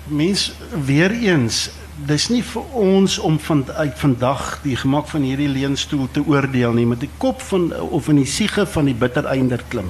[0.08, 0.52] Mens
[0.86, 1.70] weer eens,
[2.06, 6.76] dis nie vir ons om van uit vandag die gemak van hierdie leenstoel te oordeel
[6.78, 9.90] nie, met die kop van of in die siege van die bittereinder klim.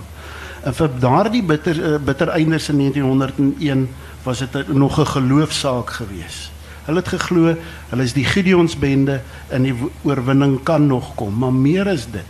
[0.63, 3.87] En vir daardie bitter uh, bittereinders in 1901
[4.23, 6.51] was dit nog 'n geloofsaak geweest.
[6.87, 7.55] Hulle het geglo
[7.89, 12.25] hulle is die Gideonsbende en die oorwinning kan nog kom, maar meer is dit.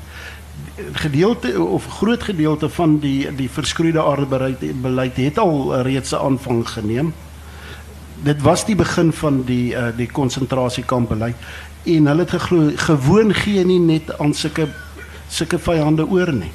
[0.94, 6.70] Gedeelte of groot gedeelte van die die verskroeide aardebeleid beleid het al reeds 'n aanvang
[6.70, 7.14] geneem.
[8.24, 11.36] Dit was die begin van die uh, die konsentrasiekamp beleid.
[11.84, 14.68] En hulle het geglo gewoon gee nie net aan sulke
[15.30, 16.52] sulke vyande oor nie.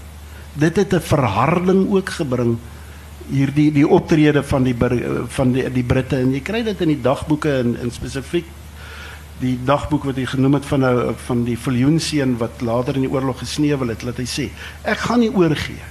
[0.53, 2.59] Dit het 'n verharding ook gebring
[3.31, 6.17] hierdie die optrede van die Bur- van die die Britte.
[6.17, 8.47] En jy kry dit in die dagboeke in in spesifiek
[9.41, 13.11] die dagboek wat hy genoem het van 'n van die Viljoenseun wat later in die
[13.11, 14.51] oorlog gesneuwel het, laat hy sê
[14.83, 15.83] ek gaan nie oorgee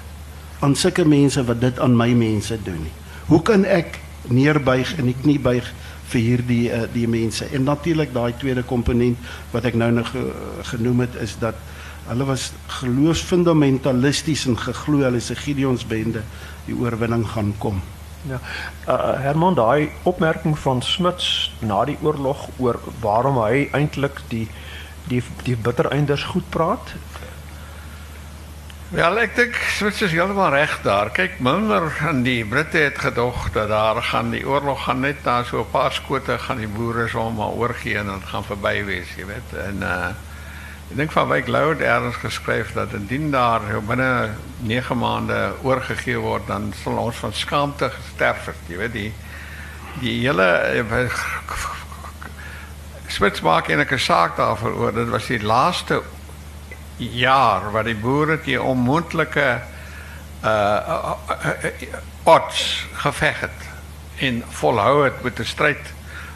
[0.60, 2.94] aan sulke mense wat dit aan my mense doen nie.
[3.26, 5.74] Hoe kan ek neerbuig en die knie buig
[6.12, 7.46] vir hierdie uh, die mense?
[7.54, 9.18] En natuurlik daai tweede komponent
[9.52, 10.26] wat ek nou nog ge,
[10.62, 11.56] genoem het is dat
[12.08, 16.22] hulle was geloofsfundamentalisties en geglo hulle se Gideonsbende
[16.68, 17.82] die oorwinning gaan kom.
[18.30, 18.40] Ja.
[18.88, 24.48] Uh, Herman daai opmerking van Smuts na die oorlog oor waarom hy eintlik die
[25.10, 26.94] die die bittereinders goed praat.
[28.92, 31.10] Wel, ek dink Swits is heeltemal reg daar.
[31.16, 35.44] Kyk, Milner en die Britte het gedog dat daar gaan die oorlog gaan net na
[35.44, 39.26] so 'n paar skote gaan die boere sommer oorgee en dit gaan verby wees, jy
[39.26, 39.54] weet.
[39.68, 40.12] En uh
[40.92, 44.30] ek dink van Wyk Lou het ergens geskryf dat indien daar binne
[44.68, 49.14] 9 maande oorgegee word, dan sal ons van skaamte gesterf het, weet die
[50.02, 51.16] die hele eh,
[53.08, 54.94] Swits maak eintlik 'n saak daarvoor oor.
[54.94, 56.02] Dit was die laaste
[56.98, 59.62] jaar waar die boere die onmoontlike
[60.44, 63.60] uh, uh, uh, uh odds geveg het
[64.20, 65.94] en volhou met 'n stryd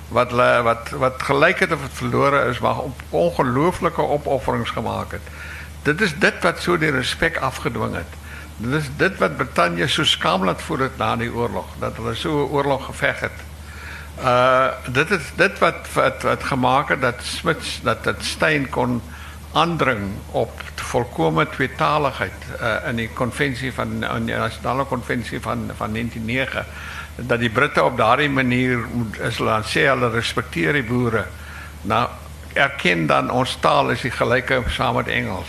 [0.08, 0.32] wat
[0.64, 5.22] wat wat gelyk het of dit verlore is maar op ongelooflike opofferings gemaak het.
[5.84, 8.14] Dit is dit wat so die respek afgedwing het.
[8.58, 12.46] Dit is dit wat Brittanje so skaam laat het na die oorlog dat hulle so
[12.46, 13.44] oorlog geveg het.
[14.20, 16.44] Uh dit is dit wat wat wat
[16.88, 19.02] het dat Smits dat Steyn kon
[19.56, 25.96] aandring op volkomme tweetaligheid uh, in die konvensie van in die nasionale konvensie van van
[25.96, 26.66] 1909
[27.16, 31.26] dat die Britte op daardie manier moet- is hulle sê hulle die.
[31.82, 32.08] Nou
[32.54, 35.48] erken dan ons taal is die gelyke saam met Engels.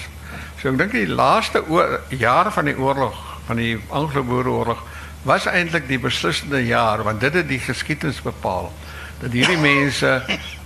[0.60, 3.14] So ek dink die laaste oor, jare van die oorlog,
[3.46, 4.82] van die Anglo-Boereoorlog
[5.26, 8.72] was eintlik die beslissende jaar want dit het die geskiedenis bepaal
[9.20, 10.10] dat hierdie mense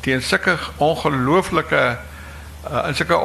[0.05, 3.17] teen sulke ongelooflike uh, in sulke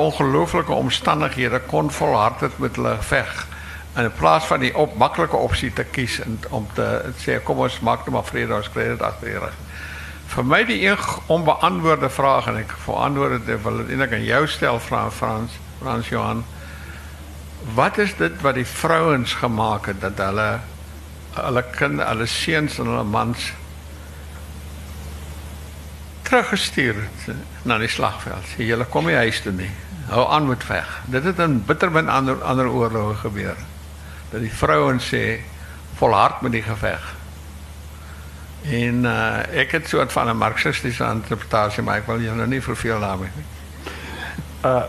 [1.67, 3.34] kon volhard het met hulle veg
[3.96, 6.88] in plaas van die op maklike opsie te kies en om te
[7.24, 9.56] sê kom ons maak net maar vrede agter die rug.
[10.36, 10.98] Vir my die een
[11.32, 16.43] onbeantwoorde vraag en ek verantwoord dit wil eintlik aan jou stel Frans Frans Johan.
[17.76, 20.50] Wat is dit wat die vrouens gemaak het dat hulle
[21.36, 23.52] hulle kind, hulle seuns en hulle mans
[26.26, 28.43] teruggestuur het na die slagveld.
[28.56, 29.72] Sê julle kom nie huis toe nie.
[30.10, 31.00] Hou aan met veg.
[31.12, 33.56] Dit het in bittermin ander ander oorloë gebeur.
[34.36, 35.40] Dat die sê
[35.96, 37.16] volhard met die geveg.
[38.68, 42.62] En uh, ek het soort van 'n marxistiese interpretasie, maar ek wil jou nou nie
[42.62, 43.32] verveel daarmee.
[44.66, 44.84] Uh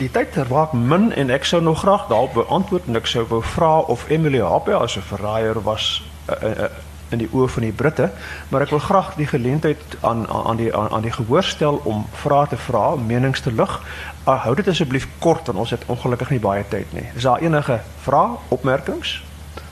[0.00, 3.42] die tyd raak min en ek sou nog graag daarop beantwoord en ek sou wou
[3.44, 6.02] vra of Emily Hape as 'n verraaier was
[6.42, 6.64] uh,
[7.10, 8.10] in die oë van die Britte,
[8.48, 12.06] maar ek wil graag die geleentheid aan aan die aan, aan die gehoor stel om
[12.22, 13.80] vrae te vra, menings te lig.
[14.26, 17.06] Uh, hou dit asseblief kort want ons het ongelukkig nie baie tyd nie.
[17.14, 19.22] Is daar enige vrae, opmerkings?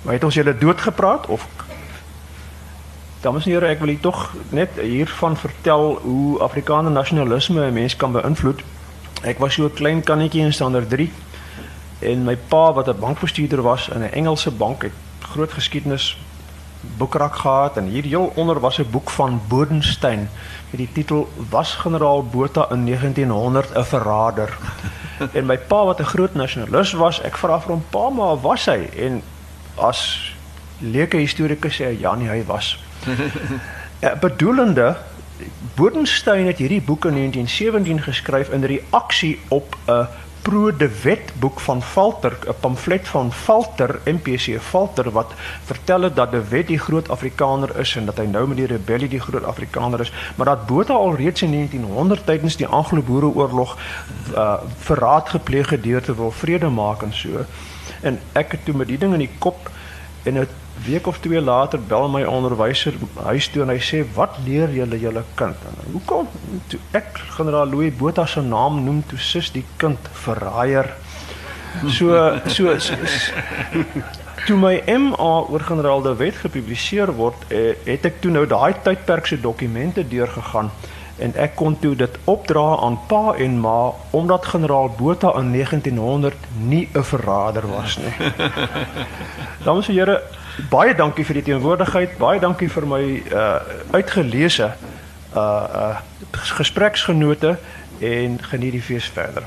[0.02, 1.46] Maar het ons julle doodgepraat of
[3.18, 4.18] Dames en here, ek wil u tog
[4.54, 8.62] net hiervan vertel hoe Afrikaner nasionalisme 'n mens kan beïnvloed.
[9.22, 11.10] Ek was so 'n klein kannetjie in standaard 3
[11.98, 16.18] en my pa wat 'n bankbestuurder was in 'n Engelse bank het groot geskiedenis
[16.80, 20.30] boekrak gehad en hier heel onder was 'n boek van Bodenstein
[20.70, 24.58] met die titel Was generaal Botha in 1900 'n verrader.
[25.38, 28.66] en my pa wat 'n groot nasionalis was, ek vra vir hom pa maar was
[28.66, 29.22] hy en
[29.74, 30.32] as
[30.78, 32.78] leuke historikus sê ja nee hy was.
[34.00, 34.96] Ja, bedoelende
[35.74, 40.06] Bodenstein het hierdie boek in 1917 geskryf in reaksie op 'n
[40.48, 45.32] pro de wet boek van Falter, 'n pamflet van Falter, MPC Falter wat
[45.64, 48.66] vertel het dat de wet die groot Afrikaner is en dat hy nou met die
[48.66, 53.76] rebellie die groot Afrikaner is, maar dat Botha al reeds in 1900 tydens die Anglo-Boereoorlog
[54.34, 57.44] uh, verraad gepleeg het deur te wil vrede maak en so.
[58.00, 59.70] En ek het toe met die ding in die kop
[60.22, 60.48] en 'n
[60.86, 64.98] week of twee later bel my onderwyser huis toe en hy sê wat leer julle
[65.00, 65.66] julle kind?
[65.70, 66.28] En hoekom
[66.68, 70.92] toe ek generaal Louis Botha se naam noem toe sis die kind verraaier.
[71.86, 74.02] So so, so, so
[74.46, 78.74] toe my MA oor generaal de Wet gepubliseer word, eh, het ek toe nou daai
[78.84, 80.70] tydperk se dokumente deurgegaan
[81.18, 86.34] en ek kon toe dit opdra aan pa en ma omdat generaal Botha in 1900
[86.70, 88.14] nie 'n verrader was nie.
[89.64, 90.22] Dames en here,
[90.70, 92.16] baie dankie vir die teenwoordigheid.
[92.18, 93.02] Baie dankie vir my
[93.32, 93.60] uh
[93.94, 94.72] uitgeleese
[95.34, 95.96] uh uh
[96.58, 97.58] gespreksgenote
[98.00, 99.46] en geniet die fees verder.